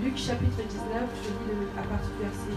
[0.05, 2.53] Luc chapitre 19, je lis à partir du verset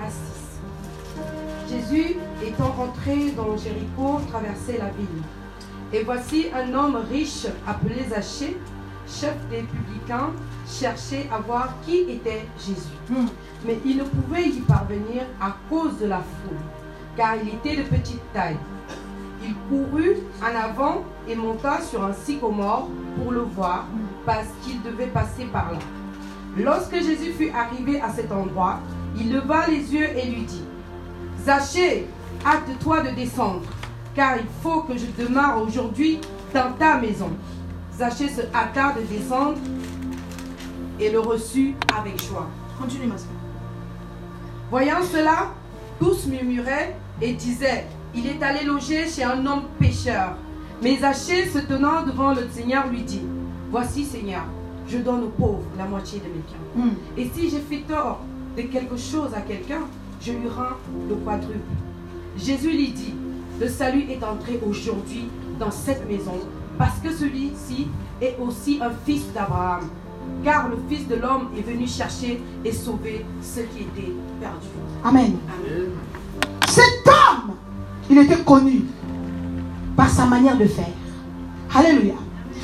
[0.00, 1.70] 1 à 6.
[1.70, 5.22] Jésus, étant rentré dans Jéricho, traversait la ville.
[5.92, 8.56] Et voici un homme riche appelé Zachée,
[9.06, 10.30] chef des publicains,
[10.66, 12.96] cherchait à voir qui était Jésus.
[13.10, 13.26] Hmm.
[13.66, 16.56] Mais il ne pouvait y parvenir à cause de la foule,
[17.16, 18.56] car il était de petite taille.
[19.42, 23.86] Il courut en avant et monta sur un sycomore pour le voir,
[24.26, 25.78] parce qu'il devait passer par là.
[26.58, 28.80] Lorsque Jésus fut arrivé à cet endroit,
[29.16, 30.64] il leva les yeux et lui dit,
[31.44, 32.06] Zachée,
[32.44, 33.62] hâte-toi de descendre,
[34.14, 36.20] car il faut que je demeure aujourd'hui
[36.52, 37.30] dans ta maison.
[37.96, 39.58] Zachée se hâta de descendre
[40.98, 42.48] et le reçut avec joie.
[42.78, 43.28] Continue, ma soeur.
[44.70, 45.52] Voyant cela,
[46.00, 50.36] tous murmuraient et disaient, il est allé loger chez un homme pécheur.
[50.82, 53.22] Mais Zachée, se tenant devant le Seigneur, lui dit,
[53.70, 54.44] voici Seigneur,
[54.88, 56.84] je donne aux pauvres la moitié de mes biens.
[56.84, 56.94] Hmm.
[57.16, 58.20] Et si j'ai fait tort
[58.56, 59.82] de quelque chose à quelqu'un,
[60.20, 60.76] je lui rends
[61.08, 61.60] le quadruple.
[62.36, 63.14] Jésus lui dit,
[63.60, 65.28] le salut est entré aujourd'hui
[65.58, 66.40] dans cette maison,
[66.78, 67.88] parce que celui-ci
[68.22, 69.82] est aussi un fils d'Abraham.
[70.44, 74.66] Car le Fils de l'homme est venu chercher et sauver ceux qui étaient perdus.
[75.04, 75.36] Amen.
[75.48, 75.90] Amen.
[76.68, 77.56] Cet homme,
[78.08, 78.82] il était connu
[79.96, 80.86] par sa manière de faire.
[81.74, 82.14] Alléluia.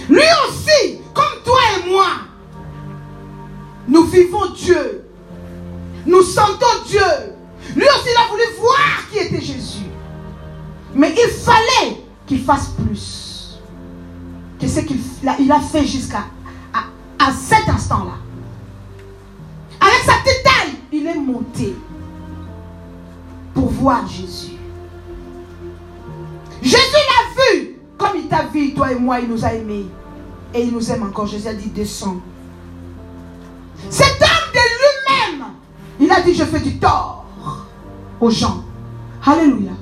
[0.08, 2.06] Lui aussi, comme toi et moi,
[3.88, 5.04] nous vivons Dieu.
[6.06, 7.00] Nous sentons Dieu.
[7.74, 9.84] Lui aussi, il a voulu voir qui était Jésus.
[10.94, 13.60] Mais il fallait qu'il fasse plus
[14.58, 16.24] que ce qu'il a, il a fait jusqu'à
[17.26, 18.18] à, cet instant-là.
[19.80, 21.76] Avec sa petite taille, il est monté
[23.54, 24.56] pour voir Jésus.
[26.62, 29.86] Jésus l'a vu comme il t'a vu, toi et moi, il nous a aimés.
[30.54, 31.26] Et il nous aime encore.
[31.26, 32.20] Jésus a dit, descends.
[33.90, 35.48] Cet homme de lui-même,
[36.00, 37.24] il a dit, je fais du tort
[38.20, 38.64] aux gens.
[39.24, 39.72] Alléluia.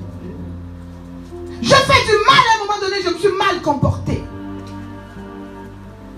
[1.61, 4.23] Je fais du mal à un moment donné, je me suis mal comporté.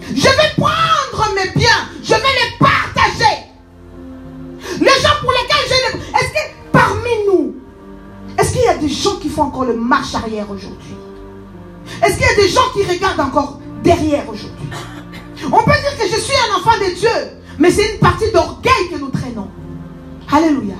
[0.01, 0.96] Je vais prendre
[2.07, 3.35] je vais les partager.
[4.79, 6.03] Les gens pour lesquels je ne...
[6.17, 7.55] Est-ce que parmi nous,
[8.37, 10.95] est-ce qu'il y a des gens qui font encore le marche arrière aujourd'hui?
[12.01, 14.67] Est-ce qu'il y a des gens qui regardent encore derrière aujourd'hui?
[15.45, 18.89] On peut dire que je suis un enfant de Dieu, mais c'est une partie d'orgueil
[18.91, 19.49] que nous traînons.
[20.31, 20.75] Alléluia.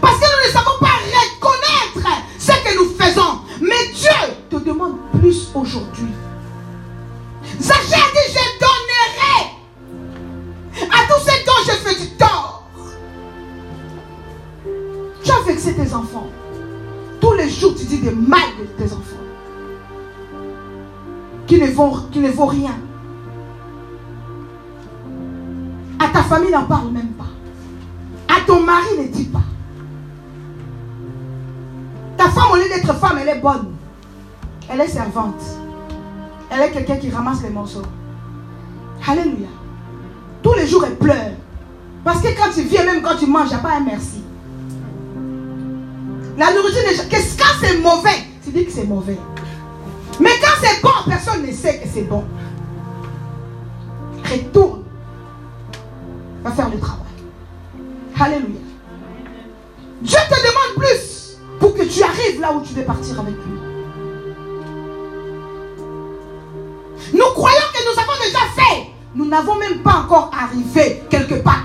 [0.00, 2.08] Parce que nous ne savons pas reconnaître
[2.38, 3.40] ce que nous faisons.
[3.60, 6.12] Mais Dieu te demande plus aujourd'hui.
[7.60, 8.81] Zachée dit, je donnerai
[10.84, 12.68] à tous ceux dont je fais du tort.
[15.22, 16.28] Tu as vexé tes enfants.
[17.20, 19.16] Tous les les jours, tu dis des mal de tes enfants.
[21.46, 22.74] Qui ne vaut, qui ne vaut rien.
[25.98, 27.30] À ta famille, n'en parle même pas.
[28.28, 29.42] À ton mari, ne dis pas.
[32.16, 33.74] Ta femme, au lieu d'être femme, elle est bonne.
[34.68, 35.42] Elle est servante.
[36.50, 37.82] Elle est quelqu'un qui ramasse les morceaux.
[39.06, 39.48] Alléluia.
[40.42, 41.32] Tous les jours, elle pleure.
[42.04, 44.22] Parce que quand tu viens, même quand tu manges, il n'y a pas un merci.
[46.36, 49.18] La nourriture, qu'est-ce quand c'est mauvais, tu dis que c'est mauvais.
[50.18, 52.24] Mais quand c'est bon, personne ne sait que c'est bon.
[54.24, 54.82] Retourne.
[56.42, 56.98] Va faire le travail.
[58.18, 58.60] Alléluia.
[60.00, 63.58] Dieu te demande plus pour que tu arrives là où tu veux partir avec lui.
[67.14, 68.91] Nous croyons que nous avons déjà fait.
[69.14, 71.64] Nous n'avons même pas encore arrivé quelque part.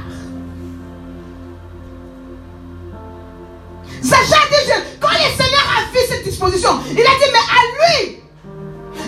[4.01, 8.19] Sacha dit, quand le Seigneur a vu cette disposition, il a dit, mais à lui,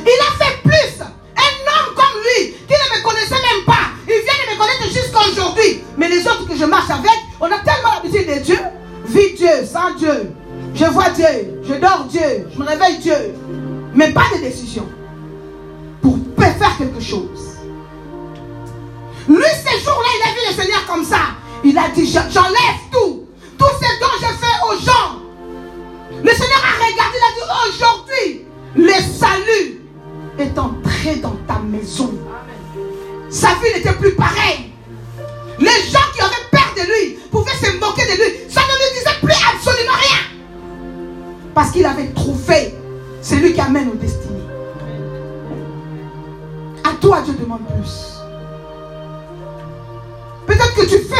[0.06, 1.02] il a fait plus.
[1.02, 4.84] Un homme comme lui, qui ne me connaissait même pas, il vient de me connaître
[4.86, 5.82] jusqu'à aujourd'hui.
[5.98, 8.60] Mais les autres que je marche avec, on a tellement l'habitude de Dieu.
[9.06, 10.32] Vis Dieu, sans Dieu.
[10.76, 13.36] Je vois Dieu, je dors Dieu, je me réveille Dieu.
[13.94, 14.88] Mais pas de décision.
[16.02, 17.39] Pour faire quelque chose.
[21.64, 23.26] Il a dit, j'enlève tout.
[23.58, 25.20] Tout ce dont je fais aux gens.
[26.24, 28.46] Le Seigneur a regardé, il a dit, aujourd'hui,
[28.76, 29.82] le salut
[30.38, 32.14] est entré dans ta maison.
[33.30, 34.69] Sa vie n'était plus pareille.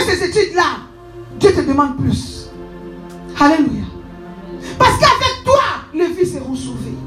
[0.02, 0.80] Ces études-là.
[1.40, 2.50] Dieu te demande plus.
[3.40, 3.86] Alléluia.
[4.78, 5.62] Parce qu'avec toi,
[5.94, 6.98] les vies seront sauvées.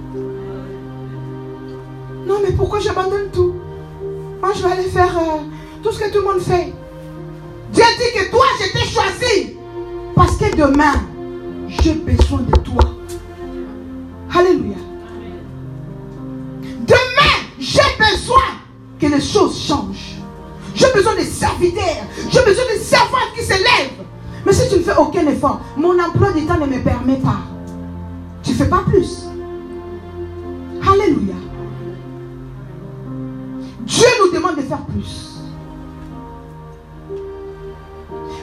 [2.26, 3.54] Non, mais pourquoi j'abandonne tout?
[4.40, 5.42] Moi, je vais aller faire euh,
[5.82, 6.72] tout ce que tout le monde fait.
[7.72, 9.56] Dieu dit que toi, je t'ai choisi.
[10.14, 10.94] Parce que demain,
[11.68, 12.82] j'ai besoin de toi.
[14.34, 14.76] Alléluia.
[16.86, 18.42] Demain, j'ai besoin
[18.98, 20.11] que les choses changent.
[20.82, 22.06] J'ai besoin de serviteurs.
[22.28, 24.04] J'ai besoin de servantes qui se lèvent.
[24.44, 27.38] Mais si tu ne fais aucun effort, mon emploi du temps ne me permet pas.
[28.42, 29.26] Tu ne fais pas plus.
[30.82, 31.34] Alléluia.
[33.82, 35.38] Dieu nous demande de faire plus.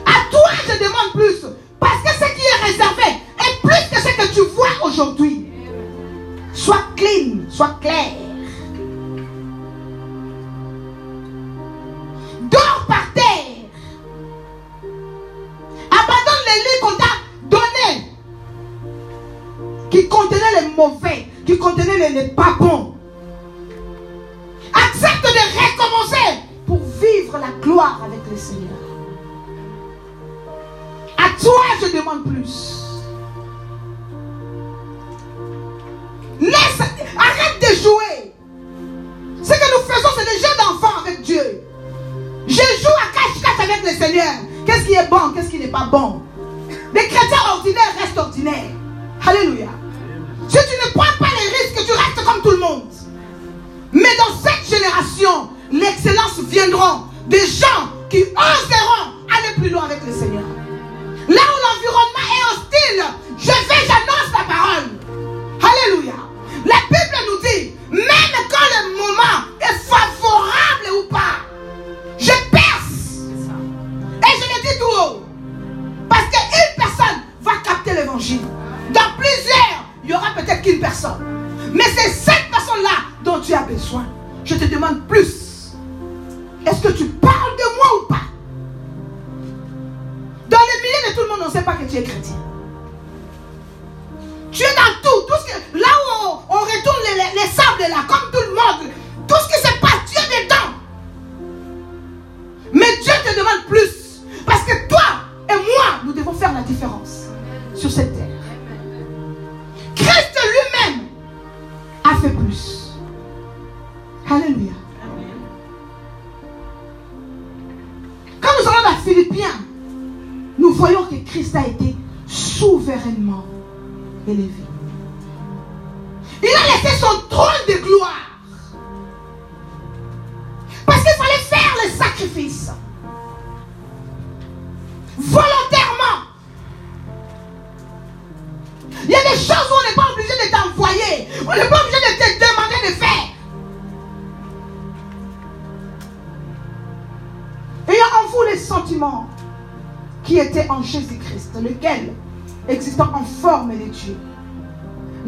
[0.06, 1.46] À toi, je demande plus.
[1.78, 5.52] Parce que ce qui est réservé est plus que ce que tu vois aujourd'hui.
[6.54, 8.29] Sois clean, sois clair.
[12.50, 13.68] Dors par terre.
[15.90, 18.08] Abandonne les livres qu'on t'a donnés.
[19.90, 22.94] Qui contenaient les mauvais, qui contenaient les, pas bons.
[24.72, 28.78] Accepte de recommencer pour vivre la gloire avec le Seigneur.
[31.16, 32.80] À toi, je demande plus.
[36.40, 36.80] Laisse,
[37.16, 38.32] arrête de jouer.
[39.42, 40.89] Ce que nous faisons, c'est des jeux d'enfants.
[42.50, 44.34] Je joue à cache-cache avec le Seigneur.
[44.66, 46.20] Qu'est-ce qui est bon, qu'est-ce qui n'est pas bon?
[46.92, 48.70] Les chrétiens ordinaires restent ordinaires.
[49.24, 49.68] Alléluia.
[50.48, 52.59] Si tu ne prends pas les risques, tu restes comme tout le monde.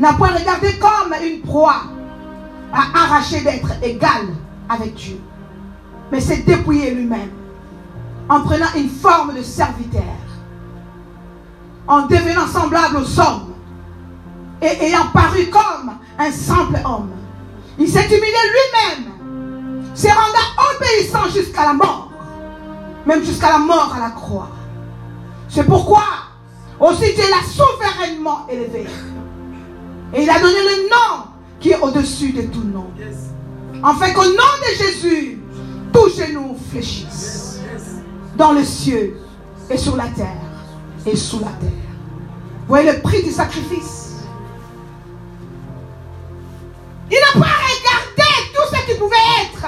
[0.02, 1.82] N'a point regardé comme une proie
[2.72, 4.26] à arracher d'être égal
[4.68, 5.20] avec Dieu,
[6.10, 7.30] mais s'est dépouillé lui-même
[8.28, 10.02] en prenant une forme de serviteur,
[11.86, 13.52] en devenant semblable aux hommes
[14.60, 17.12] et ayant paru comme un simple homme.
[17.78, 19.12] Il s'est humilié lui-même,
[19.94, 22.10] se rendant obéissant jusqu'à la mort,
[23.06, 24.48] même jusqu'à la mort à la croix.
[25.48, 26.02] C'est pourquoi
[26.80, 28.88] aussi Dieu l'a souverainement élevé.
[30.14, 31.24] Et il a donné le nom
[31.58, 32.90] qui est au-dessus de tout nom.
[33.82, 35.40] Afin qu'au nom de Jésus,
[35.92, 37.60] tous genou fléchissent.
[38.36, 39.12] Dans le ciel
[39.70, 40.40] et sur la terre
[41.06, 41.70] et sous la terre.
[42.66, 44.24] voyez le prix du sacrifice?
[47.10, 49.66] Il n'a pas regardé tout ce qu'il pouvait être.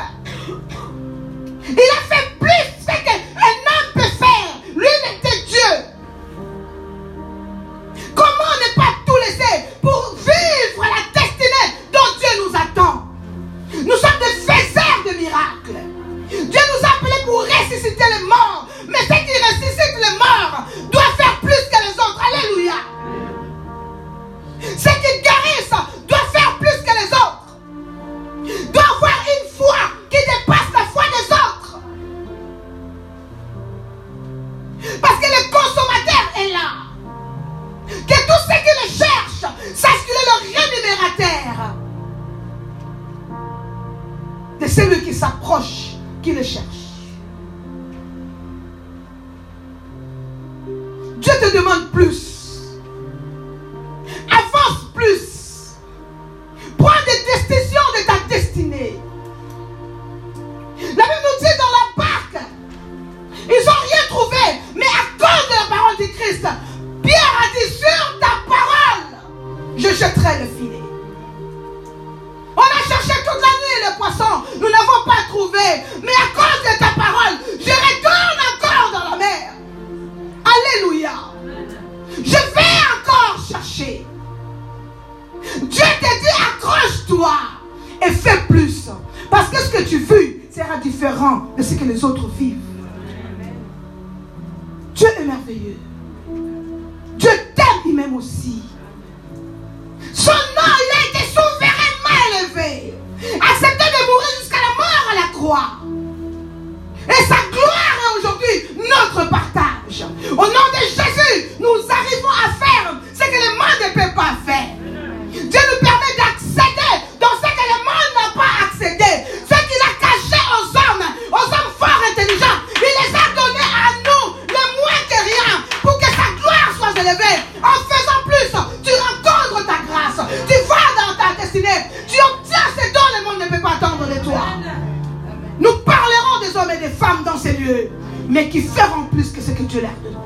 [136.85, 137.91] Des des femmes dans ces lieux,
[138.29, 140.23] mais qui feront plus que ce que Dieu leur demande.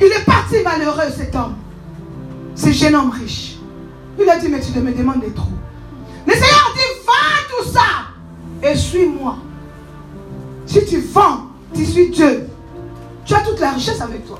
[0.00, 1.56] Il est parti malheureux, cet homme,
[2.54, 3.56] ce jeune homme riche.
[4.20, 5.48] Il a dit, mais tu me demandes trop.
[6.26, 9.38] Le Seigneur dit, vends tout ça et suis-moi.
[10.66, 12.48] Si tu vends, tu suis Dieu.
[13.24, 14.38] Tu as toute la richesse avec toi.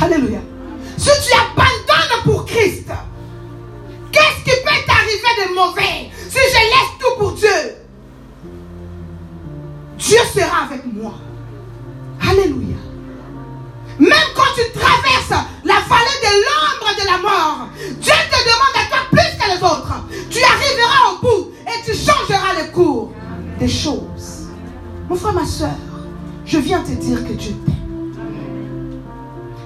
[0.00, 0.40] Alléluia.
[0.96, 2.88] Si tu abandonnes pour Christ,
[4.12, 7.48] qu'est-ce qui peut t'arriver de mauvais si je laisse tout pour Dieu?
[9.98, 11.14] Dieu sera avec moi.
[12.20, 12.76] Alléluia.
[13.98, 18.88] Même quand tu traverses la vallée de l'ombre de la mort, Dieu te demande à
[18.88, 20.04] toi plus que les autres.
[20.30, 23.12] Tu arriveras au bout et tu changeras le cours
[23.58, 24.46] des choses.
[25.08, 25.74] Mon frère, ma soeur,
[26.46, 28.94] je viens te dire que Dieu t'aime.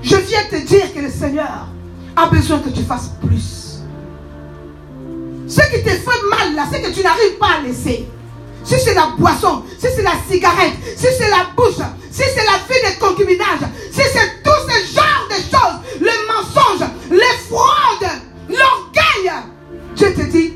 [0.02, 1.68] Je viens te dire que le Seigneur
[2.16, 3.82] a besoin que tu fasses plus.
[5.46, 8.08] Ce qui te fait mal là, c'est que tu n'arrives pas à laisser.
[8.64, 12.58] Si c'est la boisson, si c'est la cigarette, si c'est la bouche, si c'est la
[12.68, 13.60] vie de concubinage,
[13.90, 18.10] si c'est tous ces genres de choses, le mensonge, les fraudes,
[18.48, 19.32] l'orgueil,
[19.96, 20.52] Dieu te dit,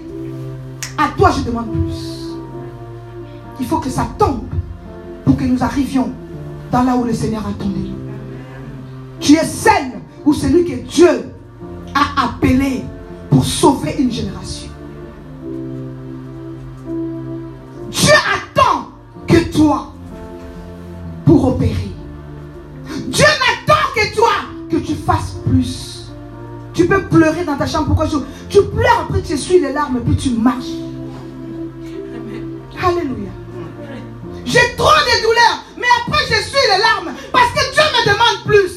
[0.97, 2.17] à toi je demande plus.
[3.59, 4.45] Il faut que ça tombe
[5.25, 6.13] pour que nous arrivions
[6.71, 7.91] dans là où le Seigneur a tombé.
[9.19, 9.93] Tu es celle
[10.25, 11.33] ou celui que Dieu
[11.95, 12.85] a appelé
[13.31, 14.66] pour sauver une génération.
[19.57, 19.93] Toi
[21.25, 21.91] pour opérer.
[23.09, 24.31] Dieu n'attend que toi
[24.71, 26.05] que tu fasses plus.
[26.75, 27.87] Tu peux pleurer dans ta chambre.
[27.87, 28.17] Pourquoi tu,
[28.49, 30.77] tu pleures, après tu essuies les larmes, puis tu marches.
[32.83, 33.31] Alléluia.
[34.45, 38.45] J'ai trop de douleurs, mais après je suis les larmes parce que Dieu me demande
[38.47, 38.73] plus.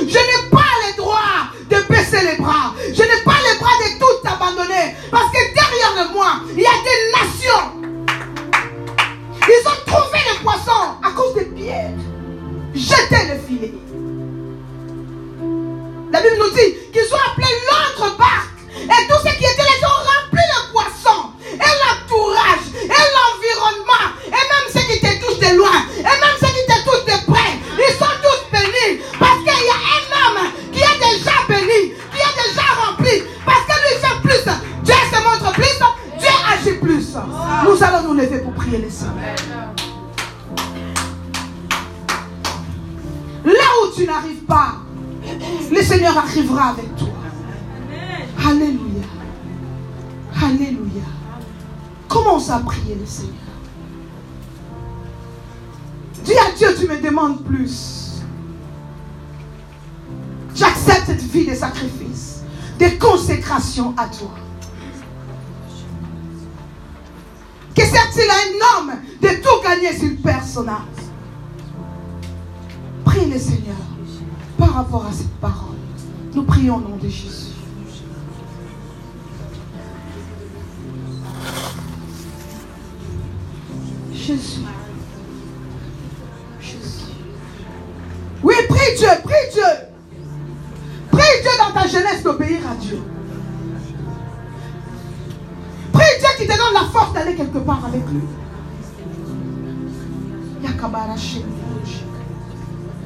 [0.00, 2.74] Je n'ai pas le droit de baisser les bras.
[2.88, 6.70] Je n'ai pas le droit de tout abandonner parce que derrière moi, il y a
[6.70, 7.83] des nations.
[9.46, 11.90] Ils ont trouvé les poissons à cause des pierres.
[12.74, 13.74] Jetez le filet.
[16.12, 19.88] La Bible nous dit qu'ils ont appelé l'autre barque et tous ceux qui étaient là
[19.88, 25.56] ont rempli le poisson et l'entourage et l'environnement et même ceux qui te touchent de
[25.56, 26.38] loin et même
[46.58, 47.08] Avec toi.
[48.46, 49.02] Alléluia.
[50.42, 51.02] Alléluia.
[52.08, 53.34] Commence à prier le Seigneur.
[56.24, 58.22] Dis à Dieu, tu me demandes plus.
[60.54, 62.42] J'accepte cette vie de sacrifice,
[62.78, 64.30] de consécration à toi.
[67.74, 69.92] Que sert-il à un homme de tout gagner
[70.54, 70.86] son âme
[73.04, 73.76] Prie le Seigneur
[74.56, 75.73] par rapport à cette parole.
[76.46, 77.52] Prions au nom de Jésus.
[84.12, 84.60] Jésus.
[86.60, 86.78] Jésus.
[88.42, 89.62] Oui, prie Dieu, prie Dieu.
[91.10, 93.02] Prie Dieu dans ta jeunesse d'obéir à Dieu.
[95.92, 98.22] Prie Dieu qui te donne la force d'aller quelque part avec lui.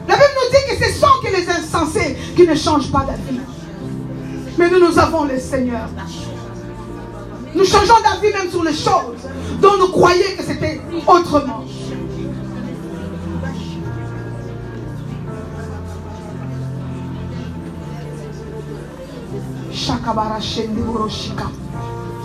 [0.09, 1.07] La Bible nous dit que ce sont
[1.59, 3.41] insensés qui ne changent pas d'avis.
[4.59, 5.89] Mais nous, nous avons le Seigneur.
[7.55, 9.29] Nous changeons d'avis même sur les choses
[9.61, 11.65] dont nous croyions que c'était autrement.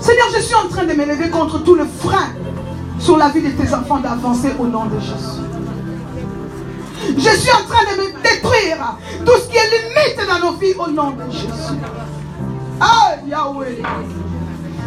[0.01, 2.29] Seigneur, je suis en train de me lever contre tout le frein
[2.99, 5.43] sur la vie de tes enfants d'avancer au nom de Jésus.
[7.17, 8.12] Je suis en train de me
[9.25, 11.79] tout ce qui est limite dans nos vies au nom de Jésus.
[12.79, 13.81] Ah, Yahweh.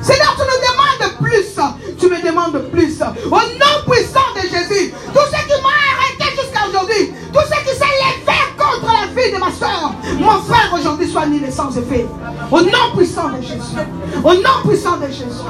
[0.02, 1.96] Seigneur, tu nous demandes plus.
[1.98, 3.00] Tu me demandes plus.
[3.02, 7.76] Au nom puissant de Jésus, tout ce qui m'a arrêté jusqu'à aujourd'hui, tout ce qui
[7.76, 12.06] s'est levé contre la vie de ma soeur, mon frère aujourd'hui soit mis sans effet.
[12.50, 13.80] Au nom puissant de Jésus.
[14.22, 15.46] Au nom puissant de Jésus.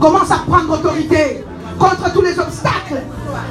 [0.00, 1.44] Commence à prendre autorité
[1.78, 3.02] contre tous les obstacles,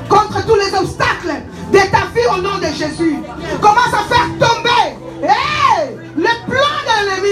[0.09, 1.33] contre tous les obstacles.
[1.71, 3.17] De ta vie au nom de Jésus.
[3.59, 4.95] Commence à faire tomber.
[6.15, 7.22] Le plan de l'ennemi,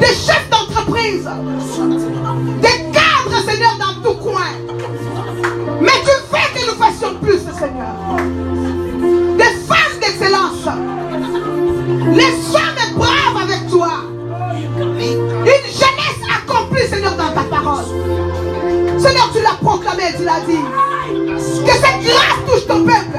[0.00, 1.28] des chefs d'entreprise,
[2.60, 4.50] des cadres, Seigneur, dans tout coin.
[5.80, 7.94] Mais tu veux que nous fassions plus, Seigneur.
[9.36, 10.68] Des femmes d'excellence.
[12.14, 13.90] Les sommes braves avec toi.
[14.78, 17.84] Une jeunesse accomplie, Seigneur, dans ta parole.
[18.98, 20.64] Seigneur, tu l'as proclamé, tu l'as dit.
[21.64, 23.17] Que cette grâce touche ton peuple.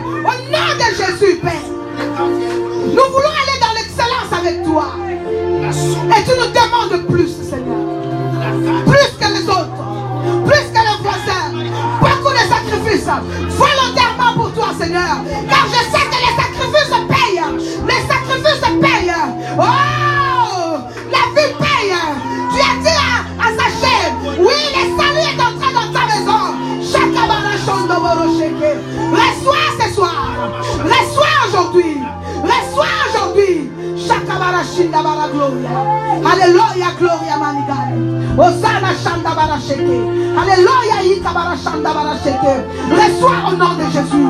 [42.91, 44.29] Reçois au nom de Jésus.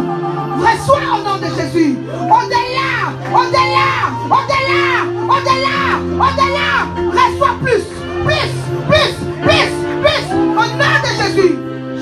[0.59, 1.97] Reçois au nom de Jésus.
[2.09, 2.91] Au-delà,
[3.31, 3.89] au-delà,
[4.25, 4.81] au-delà,
[5.29, 5.77] au-delà,
[6.25, 6.69] au-delà.
[7.11, 7.85] Reçois plus,
[8.25, 8.51] plus,
[8.89, 10.25] plus, plus, plus.
[10.33, 11.55] Au nom de Jésus.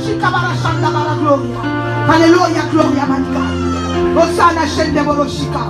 [0.04, 1.60] Shikabara Shanda Bara Gloria.
[2.10, 3.58] Alléluia, Gloria Manigale.
[4.16, 5.64] Hosanna Shende Boroshika.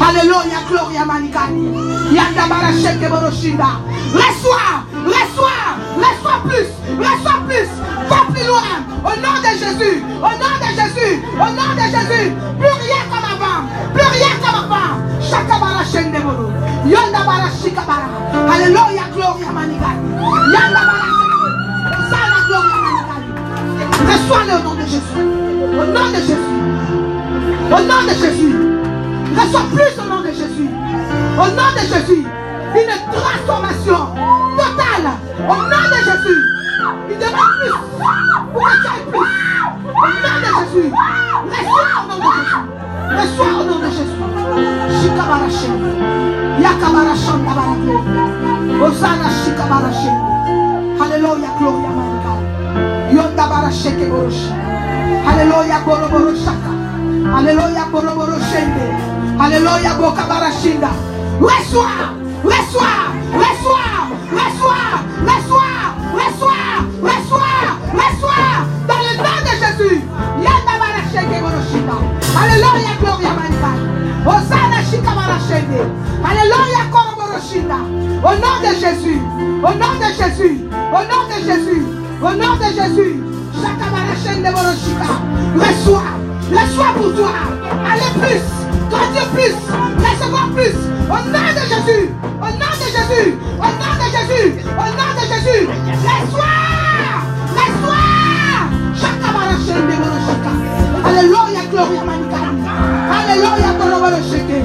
[0.00, 1.66] Alléluia, Gloria Manikani.
[2.12, 3.78] Yanda Barasheke Boroshinda.
[4.14, 4.71] Reçois, reçois,
[9.82, 12.32] Au nom de Jésus, au nom de Jésus.
[12.58, 14.92] Plus rien comme avant, plus rien comme avant.
[15.20, 16.50] Shaka Barashende Boro.
[16.86, 18.08] Yanda Barashika Bara.
[18.52, 20.08] Alléluia, Gloria Manikani.
[20.54, 21.38] Yanda Barasheke.
[21.98, 23.30] Hosanna, Gloria Manikani.
[24.08, 25.26] Reçois-le nom de Jésus.
[25.78, 26.62] Au nom de Jésus.
[27.70, 28.54] Au nom de Jésus.
[29.36, 30.70] Reçois plus au nom de Jésus.
[31.38, 32.26] Au nom de Jésus.
[32.74, 34.14] Une transformation
[34.56, 35.10] totale.
[35.48, 36.40] Au nom de Jésus.
[37.10, 37.91] Il demande plus.
[51.00, 52.32] Alléluia, Gloria Manika.
[53.12, 54.50] Yonda Barasheke Boroshi.
[55.28, 56.72] Alléluia, Boroboro Shaka.
[57.36, 58.38] Alléluia, Boroboro
[59.94, 60.90] Boka Barashinda.
[61.40, 62.08] Reçois,
[62.44, 63.12] reçois,
[63.42, 64.08] reçois,
[64.38, 64.92] reçois,
[65.28, 65.78] reçois,
[66.18, 67.68] reçois, reçois,
[68.00, 68.54] reçois.
[68.88, 70.02] Dans le nom de Jésus.
[77.34, 79.18] Au nom de Jésus,
[79.62, 80.60] au nom de Jésus,
[80.92, 81.82] au nom de Jésus,
[82.20, 83.22] au nom de Jésus.
[83.92, 85.08] Barashende Boroshika.
[85.56, 86.12] Reçois.
[86.50, 87.30] Reçois pour toi.
[87.90, 88.44] Allez plus.
[88.90, 89.54] Grandir plus.
[90.04, 90.76] Recevoir plus.
[91.08, 92.10] Au nom de Jésus.
[92.40, 93.34] Au nom de Jésus.
[93.58, 94.48] Au nom de Jésus.
[94.76, 95.68] Au nom de Jésus.
[96.04, 96.58] Reçois.
[97.56, 98.62] Reçois.
[99.00, 100.52] Shakabarashende boroshika.
[101.08, 101.62] Alléluia.
[101.70, 102.62] Gloria manikani.
[103.16, 103.70] Alléluia.
[103.78, 104.58] Koroboroshike.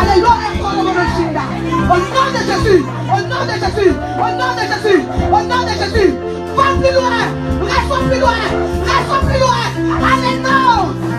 [0.00, 0.48] Alléluia.
[0.60, 1.31] Koroboroshinda.
[1.72, 2.84] Au nom de Jésus.
[3.12, 3.92] Au nom de Jésus.
[4.18, 5.00] Au nom de Jésus.
[5.30, 6.10] Au nom de Jésus.
[6.56, 7.20] Va plus loin.
[7.62, 8.40] Reçois plus loin.
[8.84, 9.64] Reçois plus loin.
[10.12, 10.56] Alléluia.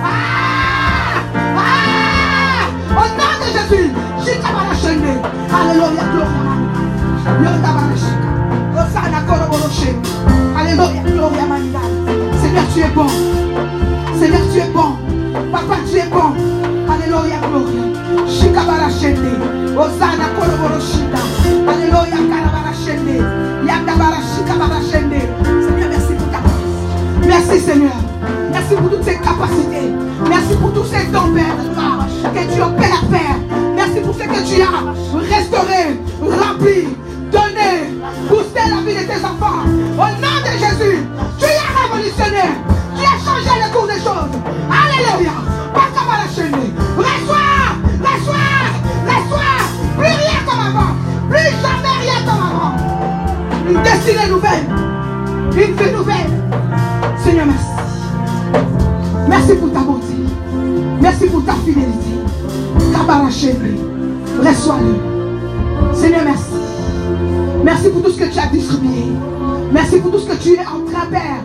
[0.04, 1.20] Ah!
[1.58, 2.64] Ah!
[2.92, 3.88] Au nom de Jésus.
[4.24, 5.14] Shikabarashende.
[5.54, 6.04] Alléluia.
[6.14, 6.54] Gloria.
[7.44, 8.30] Yonda barashika.
[8.76, 9.92] Hosanna koroboroshe.
[10.60, 11.02] Alléluia.
[11.04, 11.96] Gloria manigale.
[12.42, 13.08] Seigneur, tu es bon.
[14.20, 14.98] Seigneur, tu es bon.
[15.52, 16.34] Papa, tu es bon.
[16.92, 17.38] Alléluia.
[17.50, 17.84] Gloria.
[18.28, 19.63] Shikabarashende.
[19.76, 21.20] Hosanna koroboroshinda.
[21.72, 22.20] Alléluia.
[22.32, 23.16] Karabarashende.
[23.68, 25.20] Yanda barashika barashende.
[25.66, 27.28] Seigneur, merci pour ta grâce.
[27.28, 27.98] Merci Seigneur.
[28.52, 29.88] Merci pour toutes ces capacités.
[30.30, 31.58] Merci pour tous ces dons, Père,
[32.34, 33.38] que tu opères, Père.
[33.76, 36.88] Merci pour ce que tu as restauré, rempli,
[37.32, 37.72] donné,
[38.30, 39.64] boosté la vie de tes enfants.
[39.98, 41.00] Au nom de Jésus,
[41.40, 42.46] tu as révolutionné.
[42.96, 44.34] Tu as changé le cours des choses.
[44.70, 45.32] Alléluia.
[45.74, 46.73] Pas comme à la.
[54.12, 54.68] Nouvelle.
[55.56, 56.34] Une vie nouvelle.
[57.24, 57.68] Seigneur, merci.
[59.30, 60.14] Merci pour ta bonté.
[61.00, 62.20] Merci pour ta fidélité.
[62.94, 63.78] Kabarachene.
[64.40, 65.96] Reçois-le.
[65.96, 66.44] Seigneur, merci.
[67.64, 69.06] Merci pour tout ce que tu as distribué.
[69.72, 71.42] Merci pour tout ce que tu es en train, Père,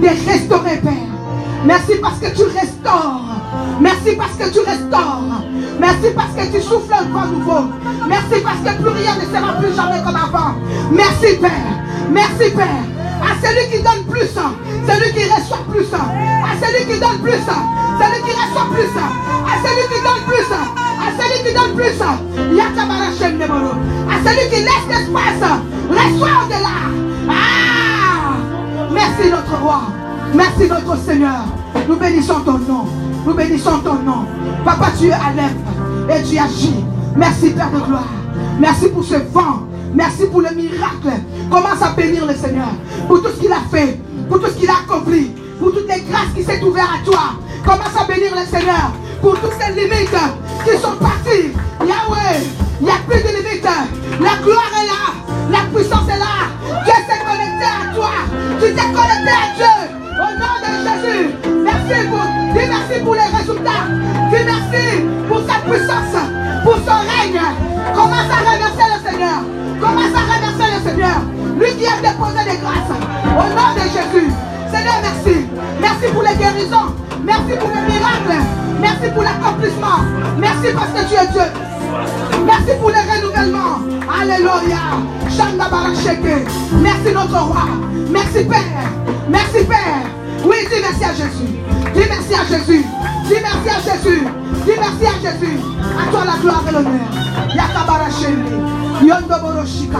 [0.00, 0.92] de restaurer, Père.
[1.64, 3.22] Merci parce que tu restaures.
[3.80, 5.42] Merci parce que tu restaures.
[5.80, 7.68] Merci parce que tu souffles un vent nouveau.
[8.08, 10.54] Merci parce que plus rien ne sera plus jamais comme avant.
[10.92, 11.82] Merci, Père.
[12.12, 12.84] Merci, Père.
[13.22, 18.22] À celui qui donne plus, celui qui reçoit plus, à celui qui donne plus, celui
[18.24, 22.12] qui reçoit plus, à celui qui donne plus, à celui qui donne plus, à
[24.28, 25.44] celui qui laisse l'espace,
[25.88, 26.78] reçoit au-delà.
[27.30, 28.34] Ah!
[28.92, 29.82] Merci notre roi,
[30.34, 31.44] merci notre Seigneur.
[31.88, 32.86] Nous bénissons ton nom,
[33.24, 34.26] nous bénissons ton nom.
[34.64, 36.84] Papa, tu es à l'œuvre et tu agis.
[37.16, 38.08] Merci Père de gloire.
[38.58, 39.71] Merci pour ce vent.
[39.94, 41.10] Merci pour le miracle.
[41.50, 42.68] Commence à bénir le Seigneur
[43.06, 45.30] pour tout ce qu'il a fait, pour tout ce qu'il a accompli.
[46.34, 47.20] qui s'est ouvert à toi.
[47.64, 50.16] Commence à bénir le Seigneur pour toutes ces limites
[50.64, 51.52] qui sont parties.
[51.80, 52.40] Yahweh,
[52.80, 53.64] il n'y a plus de limites.
[54.20, 55.02] La gloire est là.
[55.50, 56.50] La puissance est là.
[56.84, 58.10] Dieu s'est connecté à toi.
[58.60, 59.76] Tu t'es connecté à Dieu.
[60.18, 61.30] Au nom de Jésus.
[61.64, 62.24] Merci pour,
[62.54, 63.86] dis merci pour les résultats.
[64.30, 66.16] Dis merci pour sa puissance,
[66.64, 67.81] pour son règne.
[68.78, 69.38] Le Seigneur.
[69.80, 71.20] Commence à remercier le Seigneur?
[71.58, 72.88] Lui qui a déposé des grâces.
[72.88, 74.32] Au nom de Jésus.
[74.72, 75.46] Seigneur, merci.
[75.80, 76.94] Merci pour les guérisons.
[77.22, 78.42] Merci pour les miracles.
[78.80, 80.00] Merci pour l'accomplissement.
[80.38, 81.48] Merci parce que tu es Dieu.
[82.46, 83.78] Merci pour les renouvellements.
[84.20, 84.80] Alléluia.
[85.28, 86.48] Shanda Baracheke.
[86.80, 87.64] Merci notre roi.
[88.10, 88.90] Merci Père.
[89.28, 90.02] Merci Père.
[90.44, 91.81] Oui, dis merci à Jésus.
[91.94, 92.84] Dis merci à Jésus.
[93.26, 94.26] Dis merci à Jésus.
[94.64, 95.58] Dis merci à Jésus.
[95.98, 97.08] À toi la gloire et l'honneur.
[97.54, 98.72] Yakabarachende.
[99.02, 99.98] Yondo Boroshika.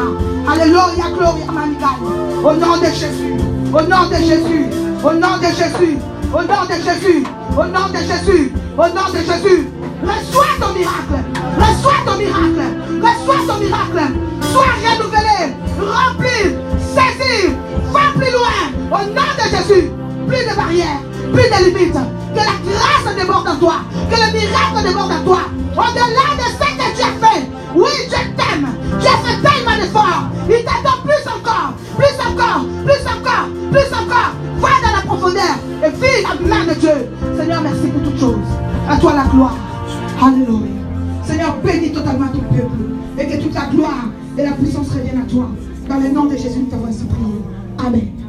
[0.48, 1.98] Alléluia, gloria Manigai.
[2.44, 3.34] Au nom de Jésus.
[3.72, 4.66] Au nom de Jésus.
[5.04, 5.98] Au nom de Jésus.
[6.32, 7.24] Au nom de Jésus.
[7.56, 8.52] Au nom de Jésus.
[8.78, 9.68] Au nom de Jésus.
[10.02, 11.18] Reçois ton miracle.
[11.58, 12.64] Reçois ton miracle.
[13.02, 14.12] Reçois ton miracle.
[14.50, 15.54] Sois renouvelé.
[15.78, 16.56] Rempli.
[16.94, 17.54] Saisi.
[17.92, 18.58] Va plus loin.
[18.90, 19.90] Au nom de Jésus.
[20.26, 21.00] Plus de barrières.
[21.32, 21.94] Plus de limites.
[22.34, 23.74] Que la grâce déborde en toi.
[24.10, 25.40] Que le miracle déborde en toi.
[25.72, 27.42] Au-delà de ce que tu as fait.
[27.74, 28.68] Oui, je t'aime.
[29.00, 30.28] Tu as fait tellement d'efforts.
[30.48, 31.74] Il t'attend plus encore.
[31.96, 32.64] Plus encore.
[32.84, 33.48] Plus encore.
[33.70, 34.32] Plus encore.
[34.60, 35.56] Va dans la profondeur.
[35.84, 37.08] Et vis la main de Dieu.
[37.36, 38.50] Seigneur, merci pour toutes choses.
[38.88, 39.56] À toi la gloire.
[40.22, 40.68] Alléluia.
[41.24, 42.82] Seigneur, bénis totalement ton peuple.
[43.18, 44.04] Et que toute la gloire
[44.38, 45.48] et la puissance reviennent à toi.
[45.88, 47.42] Dans le nom de Jésus, nous t'avons ainsi prié.
[47.86, 48.21] Amen.